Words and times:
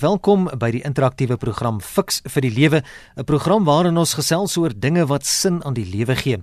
Welkom 0.00 0.46
by 0.56 0.70
die 0.72 0.80
interaktiewe 0.86 1.36
program 1.36 1.76
Fix 1.84 2.22
vir 2.32 2.44
die 2.46 2.50
Lewe, 2.56 2.82
'n 3.16 3.24
program 3.24 3.64
waarin 3.64 3.98
ons 3.98 4.14
gesels 4.14 4.56
oor 4.56 4.72
dinge 4.72 5.04
wat 5.06 5.26
sin 5.26 5.60
aan 5.64 5.74
die 5.74 5.84
lewe 5.84 6.16
gee. 6.16 6.38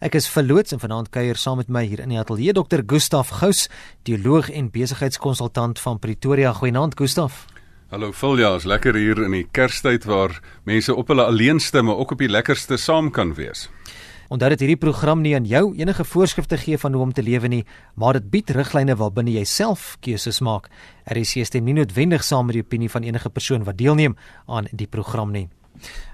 Ek 0.00 0.14
is 0.14 0.28
verloots 0.28 0.72
en 0.72 0.80
vanaand 0.80 1.08
kuier 1.08 1.36
saam 1.36 1.56
met 1.56 1.68
my 1.68 1.86
hier 1.86 2.00
in 2.00 2.10
die 2.10 2.18
ateljee 2.18 2.52
Dr. 2.52 2.82
Gustaf 2.86 3.30
Gous, 3.30 3.68
teoloog 4.04 4.50
en 4.50 4.70
besigheidskonsultant 4.70 5.78
van 5.78 5.98
Pretoria. 5.98 6.52
Goeienaand 6.52 6.98
Gustaf. 6.98 7.46
Hallo 7.90 8.12
Fulja, 8.12 8.54
is 8.56 8.64
lekker 8.64 8.94
hier 8.94 9.22
in 9.24 9.30
die 9.30 9.48
Kerstyd 9.50 10.04
waar 10.04 10.40
mense 10.64 10.94
op 10.94 11.08
hulle 11.08 11.24
alleenste 11.24 11.82
maar 11.82 11.96
ook 11.96 12.10
op 12.12 12.18
die 12.18 12.28
lekkerste 12.28 12.76
saam 12.76 13.10
kan 13.10 13.34
wees. 13.34 13.70
Onthou 14.28 14.50
dat 14.52 14.60
hierdie 14.60 14.76
program 14.76 15.22
nie 15.24 15.32
aan 15.36 15.46
jou 15.48 15.70
enige 15.78 16.04
voorskrifte 16.04 16.58
gee 16.60 16.78
van 16.78 16.92
hoe 16.92 17.02
om 17.02 17.12
te 17.12 17.22
lewe 17.24 17.48
nie, 17.48 17.62
maar 17.96 18.12
dit 18.18 18.30
bied 18.30 18.50
riglyne 18.52 18.96
waarbinne 19.00 19.32
jy 19.32 19.44
self 19.48 19.94
keuses 20.04 20.42
maak. 20.44 20.68
RC 21.08 21.46
stem 21.48 21.64
nie 21.64 21.78
noodwendig 21.78 22.24
saam 22.24 22.46
met 22.46 22.58
die 22.58 22.64
opinie 22.66 22.90
van 22.92 23.08
enige 23.08 23.32
persoon 23.32 23.64
wat 23.64 23.80
deelneem 23.80 24.18
aan 24.46 24.68
die 24.72 24.86
program 24.86 25.32
nie. 25.32 25.48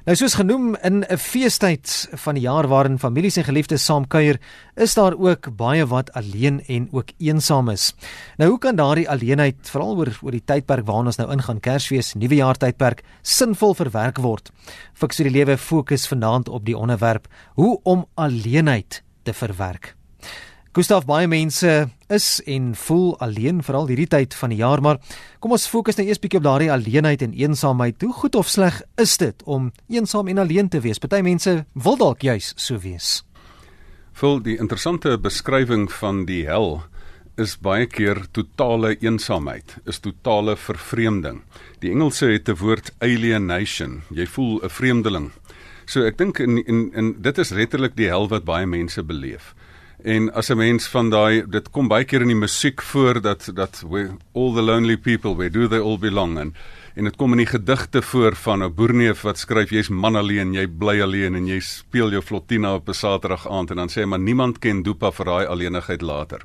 Nou 0.05 0.17
soos 0.17 0.35
genoem 0.37 0.77
in 0.85 1.05
'n 1.09 1.17
feestyd 1.17 2.09
van 2.13 2.35
die 2.35 2.45
jaar 2.45 2.69
waarin 2.69 2.99
families 2.99 3.37
en 3.37 3.45
geliefdes 3.45 3.85
saam 3.85 4.07
kuier, 4.07 4.41
is 4.77 4.95
daar 4.95 5.15
ook 5.17 5.57
baie 5.57 5.87
wat 5.87 6.13
alleen 6.13 6.61
en 6.69 6.89
ook 6.93 7.11
eensaam 7.19 7.69
is. 7.69 7.95
Nou 8.37 8.51
hoe 8.51 8.59
kan 8.59 8.77
daardie 8.77 9.09
alleenheid, 9.09 9.57
veral 9.63 9.97
oor 9.97 10.19
oor 10.23 10.31
die 10.31 10.45
tydperk 10.45 10.87
waarna 10.87 11.07
ons 11.07 11.17
nou 11.17 11.31
ingaan, 11.33 11.61
Kersfees, 11.61 12.15
Nuwejaar 12.15 12.57
tydperk, 12.57 13.03
sinvol 13.23 13.75
verwerk 13.75 14.19
word? 14.19 14.51
Fiks 14.93 15.17
vir 15.17 15.25
die 15.25 15.39
lewe 15.39 15.57
fokus 15.57 16.07
vanaand 16.07 16.49
op 16.49 16.65
die 16.65 16.77
onderwerp 16.77 17.27
hoe 17.55 17.81
om 17.83 18.07
alleenheid 18.15 19.03
te 19.23 19.33
verwerk. 19.33 19.97
Gustav 20.75 21.05
baie 21.07 21.29
mense 21.31 21.71
is 22.11 22.25
en 22.51 22.73
voel 22.75 23.13
alleen 23.23 23.61
veral 23.63 23.85
hierdie 23.87 24.09
tyd 24.11 24.33
van 24.35 24.51
die 24.51 24.57
jaar 24.59 24.81
maar 24.83 24.97
kom 25.39 25.53
ons 25.55 25.69
fokus 25.71 25.95
nou 25.95 26.03
eers 26.09 26.19
bietjie 26.19 26.41
op 26.41 26.47
daardie 26.49 26.73
alleenheid 26.75 27.23
en 27.23 27.37
eensaamheid. 27.39 28.03
Hoe 28.03 28.17
goed 28.19 28.35
of 28.35 28.51
sleg 28.51 28.81
is 28.99 29.13
dit 29.23 29.45
om 29.47 29.69
eensaam 29.87 30.33
en 30.33 30.43
alleen 30.43 30.67
te 30.67 30.81
wees? 30.83 30.99
Party 30.99 31.21
mense 31.23 31.53
wil 31.79 32.01
dalk 32.01 32.27
juis 32.27 32.51
so 32.59 32.83
wees. 32.83 33.21
Vul 34.19 34.43
die 34.43 34.57
interessante 34.59 35.15
beskrywing 35.15 35.87
van 35.95 36.25
die 36.27 36.43
hel 36.51 36.81
is 37.39 37.55
baie 37.55 37.87
keer 37.87 38.25
totale 38.35 38.97
eensaamheid, 38.99 39.77
is 39.87 40.03
totale 40.03 40.57
vervreemding. 40.59 41.45
Die 41.87 41.95
Engelse 41.95 42.33
het 42.35 42.51
'n 42.51 42.59
woord 42.59 42.91
alienation. 42.99 44.03
Jy 44.11 44.27
voel 44.27 44.59
'n 44.65 44.71
vreemdeling. 44.71 45.31
So 45.87 46.03
ek 46.03 46.19
dink 46.19 46.39
in 46.39 46.59
in 46.67 46.91
in 46.95 47.23
dit 47.23 47.39
is 47.39 47.51
letterlik 47.51 47.95
die 47.97 48.09
hel 48.09 48.29
wat 48.29 48.45
baie 48.45 48.67
mense 48.67 49.03
beleef. 49.03 49.55
En 50.05 50.33
as 50.33 50.51
'n 50.51 50.57
mens 50.57 50.87
van 50.87 51.11
daai 51.11 51.45
dit 51.49 51.71
kom 51.71 51.89
baie 51.89 52.05
keer 52.05 52.21
in 52.21 52.29
die 52.29 52.37
musiek 52.37 52.83
voor 52.83 53.21
dat 53.21 53.51
dat 53.55 53.85
we 53.89 54.11
all 54.35 54.53
the 54.55 54.63
lonely 54.63 54.97
people 54.97 55.35
where 55.35 55.51
do 55.51 55.69
they 55.69 55.81
all 55.81 55.99
belong 55.99 56.39
and 56.39 56.55
en 56.95 57.05
dit 57.05 57.17
kom 57.17 57.33
in 57.33 57.41
die 57.43 57.47
gedigte 57.47 58.03
voor 58.03 58.37
van 58.37 58.63
'n 58.63 58.75
boerneef 58.75 59.23
wat 59.23 59.39
skryf 59.39 59.71
jy's 59.71 59.89
man 59.89 60.17
alleen, 60.17 60.53
jy 60.53 60.67
bly 60.67 61.01
alleen 61.01 61.35
en 61.35 61.47
jy 61.47 61.61
speel 61.61 62.11
jou 62.11 62.23
flottina 62.23 62.75
op 62.75 62.89
'n 62.89 62.95
Saterdag 62.95 63.49
aand 63.49 63.71
en 63.71 63.77
dan 63.77 63.89
sê 63.89 64.01
hy 64.01 64.05
maar 64.05 64.19
niemand 64.19 64.59
ken 64.59 64.83
Dopa 64.83 65.11
vir 65.11 65.25
daai 65.25 65.47
alleenigheid 65.47 66.03
later. 66.03 66.41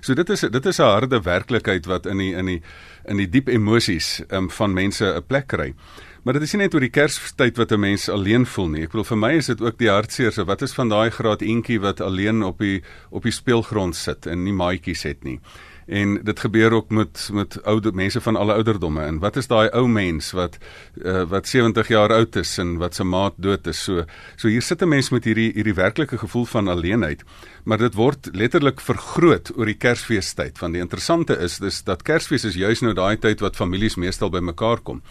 So 0.00 0.14
dit 0.14 0.30
is 0.30 0.40
dit 0.40 0.66
is 0.66 0.78
'n 0.78 0.82
harde 0.82 1.20
werklikheid 1.20 1.86
wat 1.86 2.06
in 2.06 2.18
die 2.18 2.34
in 2.34 2.46
die 2.46 2.62
in 3.04 3.16
die 3.16 3.28
diep 3.28 3.48
emosies 3.48 4.22
um, 4.30 4.50
van 4.50 4.72
mense 4.72 5.04
'n 5.04 5.26
plek 5.26 5.46
kry. 5.46 5.74
Maar 6.24 6.34
dit 6.34 6.42
is 6.42 6.52
nie 6.52 6.64
net 6.64 6.74
oor 6.74 6.82
die 6.82 6.92
Kerstyd 6.92 7.56
wat 7.56 7.72
'n 7.72 7.80
mens 7.80 8.08
alleen 8.08 8.46
voel 8.46 8.68
nie. 8.68 8.82
Ek 8.82 8.90
bedoel 8.90 9.04
vir 9.04 9.18
my 9.18 9.32
is 9.36 9.46
dit 9.46 9.60
ook 9.60 9.78
die 9.78 9.90
hartseer. 9.90 10.32
So 10.32 10.44
wat 10.44 10.62
is 10.62 10.74
van 10.74 10.88
daai 10.88 11.10
graad 11.10 11.42
eentjie 11.42 11.80
wat 11.80 12.00
alleen 12.00 12.42
op 12.42 12.58
die 12.58 12.82
op 13.10 13.22
die 13.22 13.32
speelgrond 13.32 13.96
sit 13.96 14.26
en 14.26 14.44
nie 14.44 14.52
maatjies 14.52 15.02
het 15.02 15.24
nie. 15.24 15.40
En 15.86 16.18
dit 16.24 16.40
gebeur 16.40 16.72
ook 16.72 16.90
met 16.90 17.30
met 17.32 17.62
ouer 17.62 17.94
mense 17.94 18.20
van 18.20 18.36
alle 18.36 18.52
ouderdomme. 18.52 19.02
En 19.02 19.18
wat 19.18 19.36
is 19.36 19.46
daai 19.46 19.70
ou 19.70 19.88
mens 19.88 20.32
wat 20.32 20.58
uh, 21.04 21.22
wat 21.22 21.48
70 21.48 21.88
jaar 21.88 22.12
oud 22.12 22.36
is 22.36 22.58
en 22.58 22.76
wat 22.76 22.94
se 22.94 23.04
maat 23.04 23.34
dood 23.36 23.66
is? 23.66 23.82
So 23.82 24.04
so 24.36 24.48
hier 24.48 24.62
sit 24.62 24.82
'n 24.82 24.88
mens 24.88 25.10
met 25.10 25.24
hierdie 25.24 25.52
hierdie 25.52 25.74
werklike 25.74 26.18
gevoel 26.18 26.44
van 26.44 26.68
alleenheid. 26.68 27.22
Maar 27.64 27.78
dit 27.78 27.94
word 27.94 28.28
letterlik 28.32 28.80
vergroot 28.80 29.52
oor 29.56 29.66
die 29.66 29.78
Kersfeestyd. 29.78 30.58
Want 30.58 30.72
die 30.72 30.82
interessante 30.82 31.38
is 31.38 31.58
dis 31.58 31.82
dat 31.82 32.02
Kersfees 32.02 32.44
is 32.44 32.54
juis 32.54 32.80
nou 32.80 32.92
daai 32.94 33.16
tyd 33.16 33.40
wat 33.40 33.56
families 33.56 33.96
meestal 33.96 34.30
bymekaar 34.30 34.80
kom. 34.80 35.02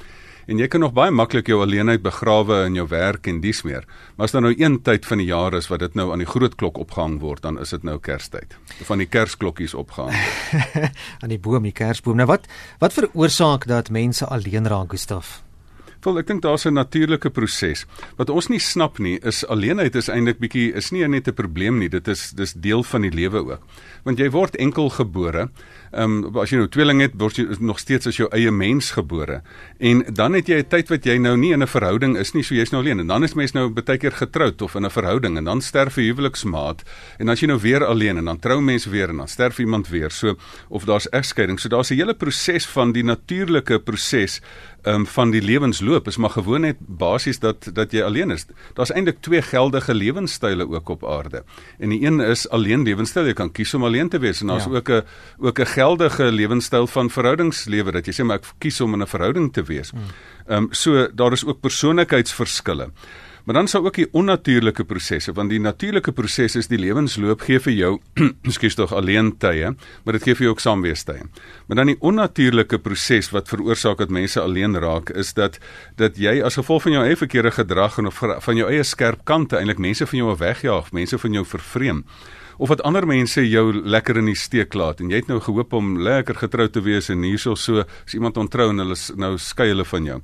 En 0.47 0.61
jy 0.61 0.67
kan 0.71 0.79
nog 0.79 0.93
baie 0.95 1.11
maklik 1.11 1.49
jou 1.51 1.57
alleenheid 1.59 1.99
begrawe 2.05 2.61
in 2.69 2.77
jou 2.79 2.85
werk 2.87 3.27
en 3.27 3.41
dies 3.43 3.65
meer. 3.67 3.83
Maar 4.15 4.29
as 4.29 4.35
daar 4.35 4.45
nou 4.45 4.53
een 4.55 4.77
tyd 4.81 5.05
van 5.05 5.19
die 5.19 5.27
jaar 5.27 5.57
is 5.57 5.67
wat 5.67 5.83
dit 5.83 5.97
nou 5.99 6.11
aan 6.13 6.23
die 6.23 6.29
groot 6.29 6.55
klok 6.55 6.79
opgehang 6.79 7.17
word, 7.19 7.43
dan 7.43 7.59
is 7.59 7.75
dit 7.75 7.83
nou 7.83 7.97
Kerstyd. 7.99 8.55
Van 8.87 9.03
die 9.03 9.09
Kersklokkies 9.11 9.75
opgehang. 9.75 10.15
aan 11.21 11.35
die 11.35 11.39
boom, 11.39 11.67
die 11.67 11.75
Kersboom. 11.75 12.15
Nou 12.15 12.29
wat 12.31 12.47
wat 12.79 12.95
veroorsaak 12.95 13.67
dat 13.67 13.91
mense 13.91 14.25
alleen 14.25 14.71
raak, 14.71 14.95
Gustaf? 14.95 15.41
Wel, 16.07 16.21
ek 16.21 16.29
dink 16.29 16.41
daar's 16.41 16.63
'n 16.63 16.73
natuurlike 16.73 17.29
proses. 17.35 17.85
Wat 18.15 18.29
ons 18.29 18.47
nie 18.47 18.59
snap 18.59 18.97
nie, 18.97 19.19
is 19.19 19.43
alleenheid 19.45 19.95
is 19.95 20.07
eintlik 20.07 20.39
bietjie 20.39 20.73
is 20.73 20.91
nie 20.91 21.07
net 21.07 21.27
'n 21.27 21.33
probleem 21.33 21.79
nie, 21.79 21.89
dit 21.89 22.07
is 22.07 22.31
dis 22.31 22.53
deel 22.53 22.83
van 22.83 23.01
die 23.01 23.11
lewe 23.11 23.43
ook. 23.43 23.61
Want 24.05 24.17
jy 24.17 24.29
word 24.29 24.55
enkel 24.55 24.89
gebore. 24.89 25.49
Ehm 25.91 26.23
um, 26.25 26.37
as 26.37 26.49
jy 26.49 26.57
nou 26.57 26.67
tweeling 26.67 27.01
het, 27.01 27.11
word 27.17 27.35
jy 27.35 27.45
nog 27.59 27.79
steeds 27.79 28.07
as 28.07 28.17
jou 28.17 28.29
eie 28.31 28.51
mens 28.51 28.91
gebore. 28.91 29.41
En 29.79 30.03
dan 30.13 30.33
het 30.33 30.47
jy 30.47 30.59
'n 30.59 30.67
tyd 30.67 30.89
wat 30.89 31.03
jy 31.03 31.17
nou 31.17 31.37
nie 31.37 31.51
in 31.51 31.61
'n 31.61 31.67
verhouding 31.67 32.17
is 32.17 32.33
nie, 32.33 32.43
so 32.43 32.55
jy's 32.55 32.71
nou 32.71 32.81
alleen. 32.81 32.99
En 32.99 33.07
dan 33.07 33.23
is 33.23 33.33
mens 33.33 33.51
nou 33.51 33.69
baie 33.69 33.97
keer 33.97 34.11
getroud 34.11 34.61
of 34.61 34.75
in 34.75 34.85
'n 34.85 34.89
verhouding 34.89 35.37
en 35.37 35.43
dan 35.43 35.61
sterf 35.61 35.97
'n 35.97 36.01
huweliksmaat 36.01 36.83
en 37.19 37.29
as 37.29 37.39
jy 37.41 37.47
nou 37.47 37.59
weer 37.59 37.85
alleen 37.85 38.17
en 38.17 38.25
dan 38.25 38.39
trou 38.39 38.61
mense 38.61 38.89
weer 38.89 39.09
en 39.09 39.17
dan 39.17 39.27
sterf 39.27 39.59
iemand 39.59 39.89
weer. 39.89 40.11
So 40.11 40.35
of 40.69 40.85
daar's 40.85 41.09
egskeiding. 41.09 41.59
So 41.59 41.69
daar's 41.69 41.91
'n 41.91 41.95
hele 41.95 42.13
proses 42.13 42.65
van 42.65 42.91
die 42.91 43.03
natuurlike 43.03 43.79
proses 43.79 44.41
um, 44.87 45.05
van 45.07 45.31
die 45.31 45.41
lewensloop 45.41 46.07
is 46.07 46.17
maar 46.17 46.29
gewoon 46.29 46.61
net 46.61 46.77
basies 46.79 47.39
dat 47.39 47.69
dat 47.73 47.91
jy 47.91 48.01
alleen 48.01 48.31
is. 48.31 48.45
Daar's 48.73 48.91
eintlik 48.91 49.21
twee 49.21 49.41
geldige 49.41 49.93
lewenstyle 49.93 50.67
ook 50.69 50.89
op 50.89 51.05
aarde. 51.05 51.43
En 51.79 51.89
die 51.89 52.01
een 52.05 52.19
is 52.19 52.49
alleen 52.49 52.83
lewenstyl. 52.83 53.25
Jy 53.25 53.33
kan 53.33 53.51
kies 53.51 53.73
om 53.73 53.83
alleen 53.83 54.09
te 54.09 54.19
wees 54.19 54.41
en 54.41 54.47
daar's 54.47 54.65
ja. 54.65 54.71
ook 54.71 54.89
'n 54.89 55.03
ook 55.37 55.59
'n 55.59 55.65
geldige 55.65 56.31
lewenstyl 56.31 56.87
van 56.87 57.09
verhoudingslewe 57.09 57.91
dat 57.91 58.05
jy 58.05 58.13
sê 58.13 58.25
maar 58.25 58.37
ek 58.37 58.53
kies 58.57 58.81
om 58.81 58.93
in 58.93 59.01
'n 59.01 59.07
verhouding 59.07 59.53
te 59.53 59.63
wees. 59.63 59.89
Hmm. 59.89 60.01
Ehm 60.47 60.63
um, 60.63 60.67
so 60.71 61.07
daar 61.15 61.31
is 61.31 61.45
ook 61.45 61.59
persoonlikheidsverskille. 61.59 62.89
Maar 63.47 63.55
dan 63.55 63.67
sou 63.71 63.85
ook 63.85 63.95
die 63.95 64.09
onnatuurlike 64.11 64.83
prosesse, 64.83 65.31
want 65.31 65.53
die 65.53 65.59
natuurlike 65.63 66.11
proses 66.11 66.57
is 66.59 66.67
die 66.67 66.79
lewensloop 66.83 67.45
gee 67.47 67.61
vir 67.63 67.73
jou, 67.73 67.91
skielik 68.55 68.75
tog 68.75 68.91
alleen 68.91 69.29
tye, 69.39 69.69
maar 70.03 70.17
dit 70.17 70.25
gee 70.25 70.35
vir 70.35 70.49
jou 70.49 70.51
ook 70.51 70.63
saamweestye. 70.65 71.29
Maar 71.69 71.79
dan 71.79 71.93
die 71.93 71.95
onnatuurlike 72.03 72.81
proses 72.83 73.31
wat 73.31 73.47
veroorsaak 73.47 74.03
dat 74.03 74.11
mense 74.11 74.41
alleen 74.41 74.75
raak, 74.75 75.13
is 75.15 75.31
dat 75.37 75.61
dat 75.95 76.19
jy 76.19 76.41
as 76.43 76.59
gevolg 76.59 76.83
van 76.89 76.97
jou 76.97 77.05
eie 77.07 77.15
verkeerde 77.15 77.53
gedrag 77.55 77.95
en 78.03 78.11
of 78.11 78.19
van 78.19 78.59
jou 78.59 78.67
eie 78.67 78.83
skerp 78.83 79.23
kante 79.23 79.55
eintlik 79.61 79.79
mense 79.79 80.09
van 80.11 80.19
jou 80.19 80.35
wegjaag, 80.43 80.91
mense 80.91 81.21
van 81.23 81.39
jou 81.39 81.45
vervreem 81.47 82.03
of 82.57 82.71
wat 82.73 82.81
ander 82.89 83.05
mense 83.07 83.41
jou 83.47 83.69
lekker 83.71 84.17
in 84.17 84.31
die 84.31 84.35
steek 84.35 84.73
laat 84.73 84.99
en 84.99 85.11
jy 85.13 85.21
het 85.21 85.31
nou 85.31 85.39
gehoop 85.45 85.75
om 85.77 85.95
lekker 86.03 86.35
getroud 86.41 86.73
te 86.73 86.81
wees 86.83 87.07
en 87.13 87.23
hierso 87.23 87.55
so 87.55 87.85
as 87.85 88.17
iemand 88.17 88.37
ontrou 88.41 88.71
en 88.73 88.81
hulle 88.81 88.97
nou 89.15 89.35
skei 89.39 89.69
hulle 89.71 89.85
van 89.87 90.11
jou. 90.11 90.21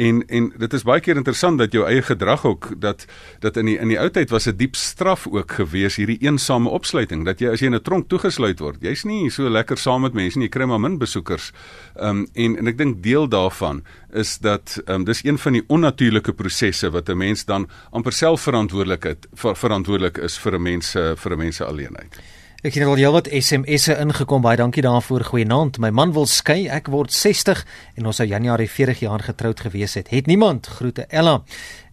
En 0.00 0.22
en 0.26 0.46
dit 0.56 0.72
is 0.72 0.84
baie 0.88 1.02
keer 1.04 1.18
interessant 1.20 1.60
dat 1.60 1.74
jou 1.76 1.82
eie 1.84 2.02
gedrag 2.02 2.44
ook 2.48 2.70
dat 2.80 3.04
dat 3.44 3.58
in 3.60 3.68
die 3.68 3.76
in 3.78 3.90
die 3.92 3.98
ou 4.00 4.08
tyd 4.08 4.30
was 4.32 4.48
'n 4.48 4.56
diep 4.56 4.76
straf 4.76 5.26
ook 5.26 5.52
gewees 5.52 5.96
hierdie 6.00 6.18
eensame 6.24 6.68
opsluiting 6.68 7.24
dat 7.24 7.40
jy 7.40 7.50
as 7.52 7.60
jy 7.60 7.66
in 7.66 7.74
'n 7.74 7.82
tronk 7.82 8.08
toegesluit 8.08 8.60
word 8.60 8.80
jy's 8.80 9.04
nie 9.04 9.30
so 9.30 9.48
lekker 9.48 9.76
saam 9.76 10.00
met 10.00 10.14
mense 10.14 10.38
nie 10.38 10.46
jy 10.46 10.50
kry 10.50 10.64
maar 10.64 10.80
min 10.80 10.98
besoekers. 10.98 11.52
Ehm 11.96 12.08
um, 12.08 12.26
en 12.34 12.56
en 12.56 12.66
ek 12.66 12.78
dink 12.78 13.02
deel 13.02 13.28
daarvan 13.28 13.82
is 14.12 14.38
dat 14.38 14.82
ehm 14.86 14.94
um, 14.94 15.04
dis 15.04 15.24
een 15.24 15.38
van 15.38 15.52
die 15.52 15.64
onnatuurlike 15.68 16.32
prosesse 16.32 16.90
wat 16.90 17.08
'n 17.08 17.16
mens 17.16 17.44
dan 17.44 17.68
amper 17.90 18.12
self 18.12 18.40
verantwoordelikheid 18.40 19.26
ver, 19.34 19.56
verantwoordelik 19.56 20.18
is 20.18 20.38
vir 20.38 20.54
'n 20.54 20.62
mens 20.62 20.92
vir 20.92 21.32
'n 21.32 21.38
mens 21.38 21.56
se 21.56 21.64
alleenheid. 21.64 22.39
Ek 22.60 22.74
het 22.76 22.84
al 22.84 22.98
heelwat 23.00 23.28
SMS'e 23.32 23.94
ingekom. 24.02 24.42
Baie 24.44 24.58
dankie 24.60 24.82
daarvoor. 24.84 25.22
Goeienaand. 25.30 25.78
My 25.80 25.88
man 25.96 26.10
wil 26.12 26.26
skei. 26.28 26.66
Ek 26.68 26.90
word 26.92 27.08
60 27.08 27.62
en 27.96 28.10
ons 28.10 28.20
sou 28.20 28.26
Januarie 28.28 28.68
40 28.68 29.00
jaar 29.00 29.24
getroud 29.24 29.62
gewees 29.64 29.96
het. 29.96 30.10
Het 30.12 30.28
niemand. 30.28 30.68
Groete 30.68 31.06
Ella. 31.08 31.38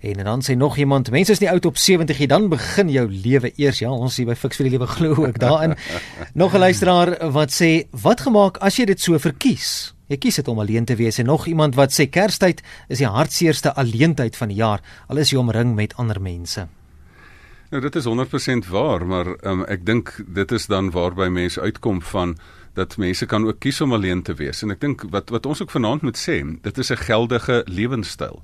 En 0.04 0.20
dan 0.28 0.44
sê 0.44 0.58
nog 0.60 0.76
iemand, 0.78 1.08
mense 1.12 1.32
is 1.32 1.40
nie 1.40 1.48
oud 1.50 1.66
op 1.66 1.80
70 1.80 2.20
nie, 2.20 2.28
dan 2.28 2.50
begin 2.52 2.92
jou 2.92 3.08
lewe 3.08 3.54
eers. 3.56 3.80
Ja, 3.80 3.94
ons 3.96 4.20
hier 4.20 4.28
by 4.28 4.36
Fix 4.36 4.60
vir 4.60 4.68
die 4.68 4.76
Lewe 4.76 4.92
glo 4.92 5.16
ook 5.16 5.40
daarin. 5.40 5.78
nog 6.42 6.54
'n 6.54 6.60
luisteraar 6.60 7.32
wat 7.32 7.52
sê, 7.52 7.88
"Wat 7.92 8.22
gemaak 8.22 8.58
as 8.58 8.76
jy 8.76 8.86
dit 8.86 9.00
so 9.00 9.18
verkies?" 9.18 9.96
Jy 10.08 10.18
kies 10.18 10.36
dit 10.36 10.48
om 10.48 10.60
alleen 10.60 10.86
te 10.86 10.96
wees 10.96 11.18
en 11.18 11.26
nog 11.26 11.48
iemand 11.48 11.76
wat 11.76 11.92
sê 11.92 12.10
Kerstyd 12.10 12.62
is 12.88 12.98
die 12.98 13.08
hartseerste 13.08 13.74
alleentyd 13.74 14.36
van 14.36 14.48
die 14.48 14.58
jaar, 14.58 14.82
al 15.08 15.18
is 15.18 15.30
jy 15.32 15.38
omring 15.38 15.76
met 15.76 15.96
ander 15.96 16.22
mense. 16.22 16.68
Nou 17.70 17.82
dit 17.84 17.96
is 17.96 18.06
100% 18.06 18.70
waar, 18.70 19.06
maar 19.06 19.28
um, 19.44 19.66
ek 19.68 19.84
dink 19.86 20.14
dit 20.28 20.52
is 20.56 20.70
dan 20.72 20.92
waarby 20.96 21.28
mense 21.28 21.62
uitkom 21.62 22.00
van 22.02 22.38
dat 22.78 22.96
mense 22.98 23.26
kan 23.26 23.44
ook 23.48 23.60
kies 23.60 23.82
om 23.82 23.94
alleen 23.94 24.22
te 24.24 24.34
wees. 24.40 24.62
En 24.64 24.72
ek 24.72 24.80
dink 24.80 25.04
wat 25.12 25.34
wat 25.34 25.46
ons 25.46 25.62
ook 25.62 25.74
vanaand 25.74 26.06
moet 26.08 26.20
sê, 26.20 26.38
dit 26.62 26.78
is 26.78 26.92
'n 26.92 27.04
geldige 27.04 27.64
lewenstyl. 27.66 28.44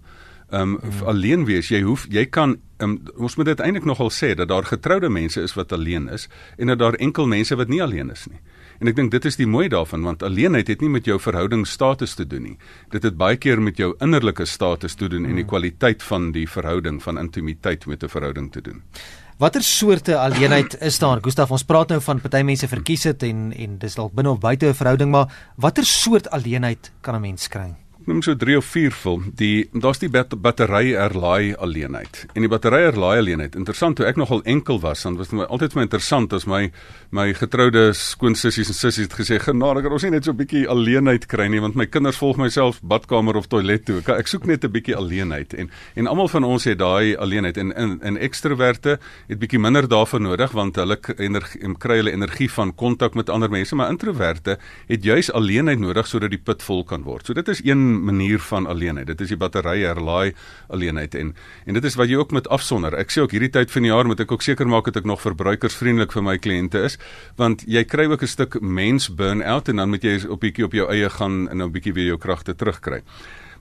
Um, 0.51 0.77
hmm. 0.81 1.07
alleen 1.07 1.45
wees, 1.45 1.69
jy 1.69 1.81
hoef 1.81 2.05
jy 2.09 2.25
kan 2.25 2.57
um, 2.77 2.99
ons 3.15 3.35
moet 3.35 3.45
dit 3.45 3.59
eintlik 3.59 3.85
nogal 3.85 4.11
sê 4.11 4.35
dat 4.35 4.47
daar 4.47 4.63
getroude 4.63 5.09
mense 5.09 5.41
is 5.41 5.53
wat 5.53 5.71
alleen 5.71 6.09
is 6.09 6.27
en 6.57 6.67
dat 6.67 6.79
daar 6.79 6.93
enkel 6.93 7.27
mense 7.27 7.55
wat 7.55 7.67
nie 7.67 7.81
alleen 7.81 8.11
is 8.11 8.27
nie. 8.27 8.39
En 8.79 8.87
ek 8.87 8.95
dink 8.95 9.11
dit 9.11 9.25
is 9.25 9.35
die 9.35 9.47
mooi 9.47 9.67
daarvan 9.69 10.03
want 10.03 10.23
alleenheid 10.23 10.67
het 10.67 10.81
nie 10.81 10.89
met 10.89 11.05
jou 11.05 11.19
verhoudingsstatus 11.19 12.15
te 12.15 12.25
doen 12.27 12.43
nie. 12.43 12.57
Dit 12.89 13.03
het 13.03 13.17
baie 13.17 13.37
keer 13.37 13.61
met 13.61 13.77
jou 13.77 13.93
innerlike 13.99 14.45
status 14.45 14.95
te 14.95 15.07
doen 15.07 15.21
mm. 15.21 15.29
en 15.29 15.35
die 15.35 15.45
kwaliteit 15.45 16.03
van 16.03 16.31
die 16.31 16.47
verhouding 16.49 17.01
van 17.03 17.17
intimiteit 17.17 17.85
met 17.85 18.03
'n 18.03 18.09
verhouding 18.09 18.51
te 18.51 18.61
doen. 18.61 18.81
Watter 19.37 19.63
soorte 19.63 20.17
alleenheid 20.17 20.77
is 20.81 20.99
daar? 20.99 21.19
Gustaf, 21.21 21.51
ons 21.51 21.63
praat 21.63 21.89
nou 21.89 22.01
van 22.01 22.21
party 22.21 22.41
mense 22.41 22.67
verkies 22.67 23.01
dit 23.01 23.23
en 23.23 23.51
en 23.53 23.77
dis 23.77 23.95
dalk 23.95 24.13
binne 24.13 24.29
of 24.29 24.39
buite 24.39 24.67
'n 24.67 24.73
verhouding, 24.73 25.11
maar 25.11 25.53
watter 25.55 25.85
soort 25.85 26.29
alleenheid 26.29 26.91
kan 27.01 27.15
'n 27.15 27.21
mens 27.21 27.47
kry? 27.47 27.82
Noem 28.07 28.21
so 28.25 28.35
3 28.35 28.57
of 28.57 28.65
4 28.65 28.91
vol. 29.03 29.21
Die 29.39 29.69
daar's 29.73 30.00
die 30.01 30.09
bat 30.11 30.33
battery 30.41 30.94
erlaai 30.94 31.53
alleenheid. 31.55 32.25
En 32.33 32.44
die 32.45 32.50
battery 32.51 32.81
erlaai 32.89 33.17
alleenheid. 33.21 33.55
Interessant 33.55 33.97
toe 34.00 34.07
ek 34.09 34.19
nogal 34.19 34.44
enkel 34.50 34.79
was, 34.83 35.03
dan 35.05 35.17
was 35.19 35.31
dit 35.31 35.38
my 35.39 35.45
altyd 35.45 35.75
my 35.77 35.85
interessant 35.88 36.33
as 36.33 36.47
my 36.50 36.71
my 37.13 37.27
getroude 37.38 37.91
skoonsissies 37.97 38.71
en 38.73 38.77
sissies 38.77 39.07
het 39.07 39.15
gesê, 39.19 39.39
"Genade, 39.39 39.81
kan 39.81 39.91
ons 39.91 40.03
nie 40.03 40.11
net 40.11 40.25
so 40.25 40.31
'n 40.31 40.38
bietjie 40.38 40.67
alleenheid 40.67 41.25
kry 41.27 41.47
nie, 41.47 41.59
want 41.59 41.75
my 41.75 41.85
kinders 41.85 42.17
volg 42.17 42.38
myself 42.38 42.81
badkamer 42.81 43.35
of 43.35 43.47
toilet 43.47 43.85
toe. 43.85 43.97
Ek, 44.00 44.09
ek 44.09 44.27
soek 44.27 44.45
net 44.45 44.63
'n 44.63 44.71
bietjie 44.71 44.95
alleenheid." 44.95 45.53
En 45.53 45.69
en 45.95 46.07
almal 46.07 46.27
van 46.27 46.44
ons 46.44 46.63
het 46.63 46.77
daai 46.77 47.15
alleenheid 47.15 47.57
en 47.57 47.75
in 47.75 48.00
in 48.01 48.17
ekstroverte 48.17 49.00
het 49.27 49.39
bietjie 49.39 49.59
minder 49.59 49.88
daarvan 49.88 50.21
nodig 50.21 50.51
want 50.51 50.75
hulle 50.75 50.97
energie 51.17 51.73
kry 51.77 51.97
hulle 51.97 52.11
energie 52.11 52.51
van 52.51 52.75
kontak 52.75 53.13
met 53.15 53.29
ander 53.29 53.50
mense, 53.50 53.75
maar 53.75 53.89
introverte 53.89 54.57
het 54.88 55.03
juis 55.03 55.31
alleenheid 55.31 55.79
nodig 55.79 56.07
sodat 56.07 56.29
die 56.29 56.41
put 56.44 56.63
vol 56.63 56.83
kan 56.83 57.03
word. 57.03 57.25
So 57.25 57.33
dit 57.33 57.47
is 57.47 57.61
een 57.63 57.92
manier 57.93 58.39
van 58.39 58.67
alleenheid. 58.67 59.07
Dit 59.07 59.21
is 59.21 59.33
die 59.33 59.37
batterye 59.37 59.87
herlaai 59.87 60.33
alleenheid 60.67 61.15
en 61.15 61.35
en 61.65 61.73
dit 61.73 61.83
is 61.83 61.95
wat 61.95 62.09
jy 62.09 62.17
ook 62.17 62.31
met 62.31 62.47
afsonder. 62.47 62.95
Ek 62.97 63.11
sê 63.11 63.21
ook 63.21 63.31
hierdie 63.31 63.51
tyd 63.53 63.71
van 63.71 63.81
die 63.85 63.91
jaar 63.91 64.07
moet 64.09 64.19
ek 64.19 64.31
ook 64.31 64.41
seker 64.41 64.67
maak 64.67 64.85
dat 64.85 64.97
ek 65.03 65.05
nog 65.09 65.21
verbruikersvriendelik 65.21 66.11
vir 66.11 66.23
my 66.23 66.37
kliënte 66.37 66.83
is, 66.83 66.97
want 67.37 67.63
jy 67.67 67.83
kry 67.83 68.09
ook 68.11 68.23
'n 68.23 68.27
stuk 68.27 68.61
mens 68.61 69.09
burn-out 69.09 69.69
en 69.69 69.75
dan 69.75 69.89
moet 69.89 70.03
jy 70.03 70.25
op 70.27 70.39
bietjie 70.39 70.65
op 70.65 70.73
jou 70.73 70.89
eie 70.89 71.09
gaan 71.09 71.49
en 71.49 71.57
nou 71.57 71.67
'n 71.67 71.73
bietjie 71.73 71.93
weer 71.93 72.05
jou 72.05 72.17
kragte 72.17 72.55
terugkry. 72.55 73.03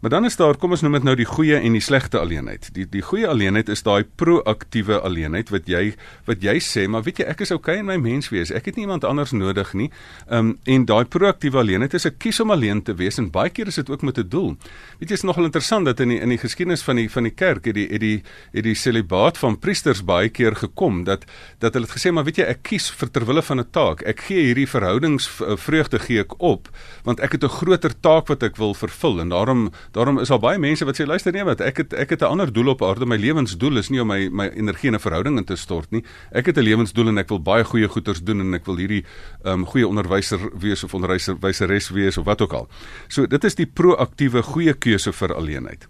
Maar 0.03 0.11
dan 0.11 0.25
is 0.25 0.37
daar, 0.37 0.57
kom 0.59 0.73
ons 0.75 0.81
noem 0.83 0.97
dit 0.97 1.05
nou 1.07 1.13
die 1.15 1.27
goeie 1.31 1.61
en 1.63 1.77
die 1.77 1.81
slegte 1.81 2.19
alleenheid. 2.19 2.65
Die 2.75 2.89
die 2.91 3.05
goeie 3.07 3.29
alleenheid 3.31 3.69
is 3.71 3.85
daai 3.87 4.03
proaktiewe 4.19 4.97
alleenheid 4.99 5.53
wat 5.55 5.69
jy 5.71 5.93
wat 6.27 6.43
jy 6.43 6.57
sê, 6.59 6.89
maar 6.91 7.05
weet 7.07 7.21
jy, 7.23 7.27
ek 7.31 7.45
is 7.47 7.53
okay 7.55 7.77
in 7.79 7.87
my 7.87 7.95
menswees. 8.03 8.51
Ek 8.51 8.67
het 8.67 8.81
nie 8.81 8.83
iemand 8.83 9.07
anders 9.07 9.31
nodig 9.31 9.71
nie. 9.79 9.87
Ehm 10.27 10.49
um, 10.49 10.51
en 10.75 10.87
daai 10.91 11.05
proaktiewe 11.07 11.61
alleenheid 11.63 11.95
is 11.95 12.09
ek 12.11 12.19
kies 12.25 12.43
om 12.43 12.51
alleen 12.51 12.81
te 12.83 12.97
wees 12.99 13.21
en 13.23 13.29
baie 13.31 13.53
keer 13.55 13.71
is 13.71 13.79
dit 13.79 13.93
ook 13.95 14.03
met 14.03 14.19
'n 14.19 14.27
doel. 14.29 14.57
Weet 14.99 15.11
jy, 15.11 15.21
is 15.21 15.23
nogal 15.23 15.45
interessant 15.45 15.87
dat 15.87 16.01
in 16.01 16.09
die 16.09 16.19
in 16.19 16.35
die 16.35 16.41
geskiedenis 16.43 16.83
van 16.83 16.97
die 16.97 17.09
van 17.11 17.23
die 17.23 17.35
kerk 17.35 17.65
het 17.65 17.75
die 17.75 17.87
het 17.87 18.01
die 18.01 18.23
het 18.53 18.65
die 18.65 18.75
celibaat 18.75 19.39
van 19.39 19.59
priesters 19.59 20.03
baie 20.03 20.29
keer 20.29 20.57
gekom 20.57 21.05
dat 21.05 21.25
dat 21.61 21.75
hulle 21.75 21.87
het 21.87 21.95
gesê, 21.95 22.11
maar 22.11 22.25
weet 22.25 22.43
jy, 22.43 22.45
ek 22.45 22.63
kies 22.63 22.91
vir 22.91 23.11
ter 23.11 23.25
wille 23.25 23.43
van 23.43 23.61
'n 23.61 23.71
taak. 23.71 24.03
Ek 24.03 24.21
gee 24.21 24.51
hierdie 24.51 24.67
verhoudingsvreugde 24.67 25.99
gee 25.99 26.21
ek 26.21 26.43
op 26.43 26.69
want 27.05 27.21
ek 27.21 27.33
het 27.33 27.45
'n 27.45 27.49
groter 27.49 27.95
taak 28.01 28.27
wat 28.27 28.43
ek 28.43 28.57
wil 28.57 28.75
vervul 28.75 29.21
en 29.21 29.29
daarom 29.29 29.71
Daarom 29.93 30.19
is 30.19 30.29
daar 30.33 30.41
baie 30.41 30.59
mense 30.59 30.87
wat 30.89 30.97
sê 30.97 31.05
luister 31.05 31.35
nee 31.35 31.45
wat 31.45 31.61
ek 31.61 31.83
het 31.83 31.93
ek 31.93 32.15
het 32.15 32.23
'n 32.23 32.33
ander 32.33 32.53
doel 32.53 32.73
op 32.73 32.83
aarde. 32.83 33.07
My 33.07 33.17
lewensdoel 33.17 33.77
is 33.77 33.91
nie 33.91 34.01
om 34.01 34.07
my 34.07 34.29
my 34.33 34.49
energie 34.49 34.89
in 34.89 34.95
'n 34.95 35.01
verhouding 35.01 35.39
in 35.39 35.45
te 35.45 35.57
stort 35.57 35.91
nie. 35.91 36.05
Ek 36.33 36.47
het 36.47 36.57
'n 36.57 36.63
lewensdoel 36.63 37.09
en 37.09 37.19
ek 37.19 37.29
wil 37.29 37.43
baie 37.43 37.65
goeie 37.65 37.89
goeders 37.89 38.23
doen 38.23 38.41
en 38.41 38.55
ek 38.55 38.65
wil 38.67 38.77
hierdie 38.77 39.05
ehm 39.45 39.53
um, 39.53 39.67
goeie 39.67 39.89
onderwyser 39.89 40.41
wees 40.59 40.85
of 40.85 40.95
onderwyseres 40.95 41.91
wees 41.91 42.17
of 42.19 42.25
wat 42.25 42.41
ook 42.41 42.53
al. 42.53 42.69
So 43.09 43.27
dit 43.27 43.45
is 43.45 43.55
die 43.55 43.67
proaktiewe 43.67 44.43
goeie 44.43 44.75
keuse 44.75 45.13
vir 45.13 45.35
alleenheid. 45.35 45.87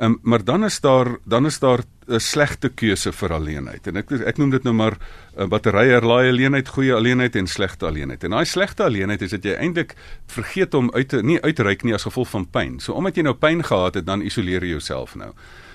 Um, 0.00 0.18
maar 0.22 0.44
dan 0.44 0.64
is 0.64 0.80
daar 0.80 1.18
dan 1.24 1.46
is 1.46 1.58
daar 1.58 1.80
'n 2.08 2.18
slegte 2.20 2.68
keuse 2.68 3.12
vir 3.12 3.32
alleenheid. 3.32 3.86
En 3.86 3.96
ek 3.96 4.10
ek 4.10 4.36
noem 4.36 4.50
dit 4.50 4.62
nou 4.62 4.74
maar 4.74 4.96
uh, 4.96 5.46
batterye 5.46 5.92
herlaai 5.92 6.28
alleenheid, 6.28 6.68
goeie 6.68 6.94
alleenheid 6.94 7.36
en 7.36 7.46
slegte 7.46 7.86
alleenheid. 7.86 8.24
En 8.24 8.30
daai 8.30 8.44
slegte 8.44 8.82
alleenheid 8.84 9.22
is 9.22 9.30
dat 9.30 9.44
jy 9.44 9.52
eintlik 9.52 9.94
vergeet 10.26 10.74
om 10.74 10.90
uit 10.92 11.08
te 11.08 11.22
nie 11.22 11.40
uitreik 11.40 11.82
nie 11.82 11.94
as 11.94 12.02
gevolg 12.08 12.28
van 12.28 12.50
pyn. 12.50 12.80
So 12.80 12.92
omdat 12.92 13.16
jy 13.16 13.22
nou 13.22 13.34
pyn 13.34 13.64
gehad 13.64 13.94
het, 13.94 14.06
dan 14.06 14.22
isoleer 14.22 14.64
jy 14.64 14.70
jouself 14.70 15.14
nou. 15.14 15.34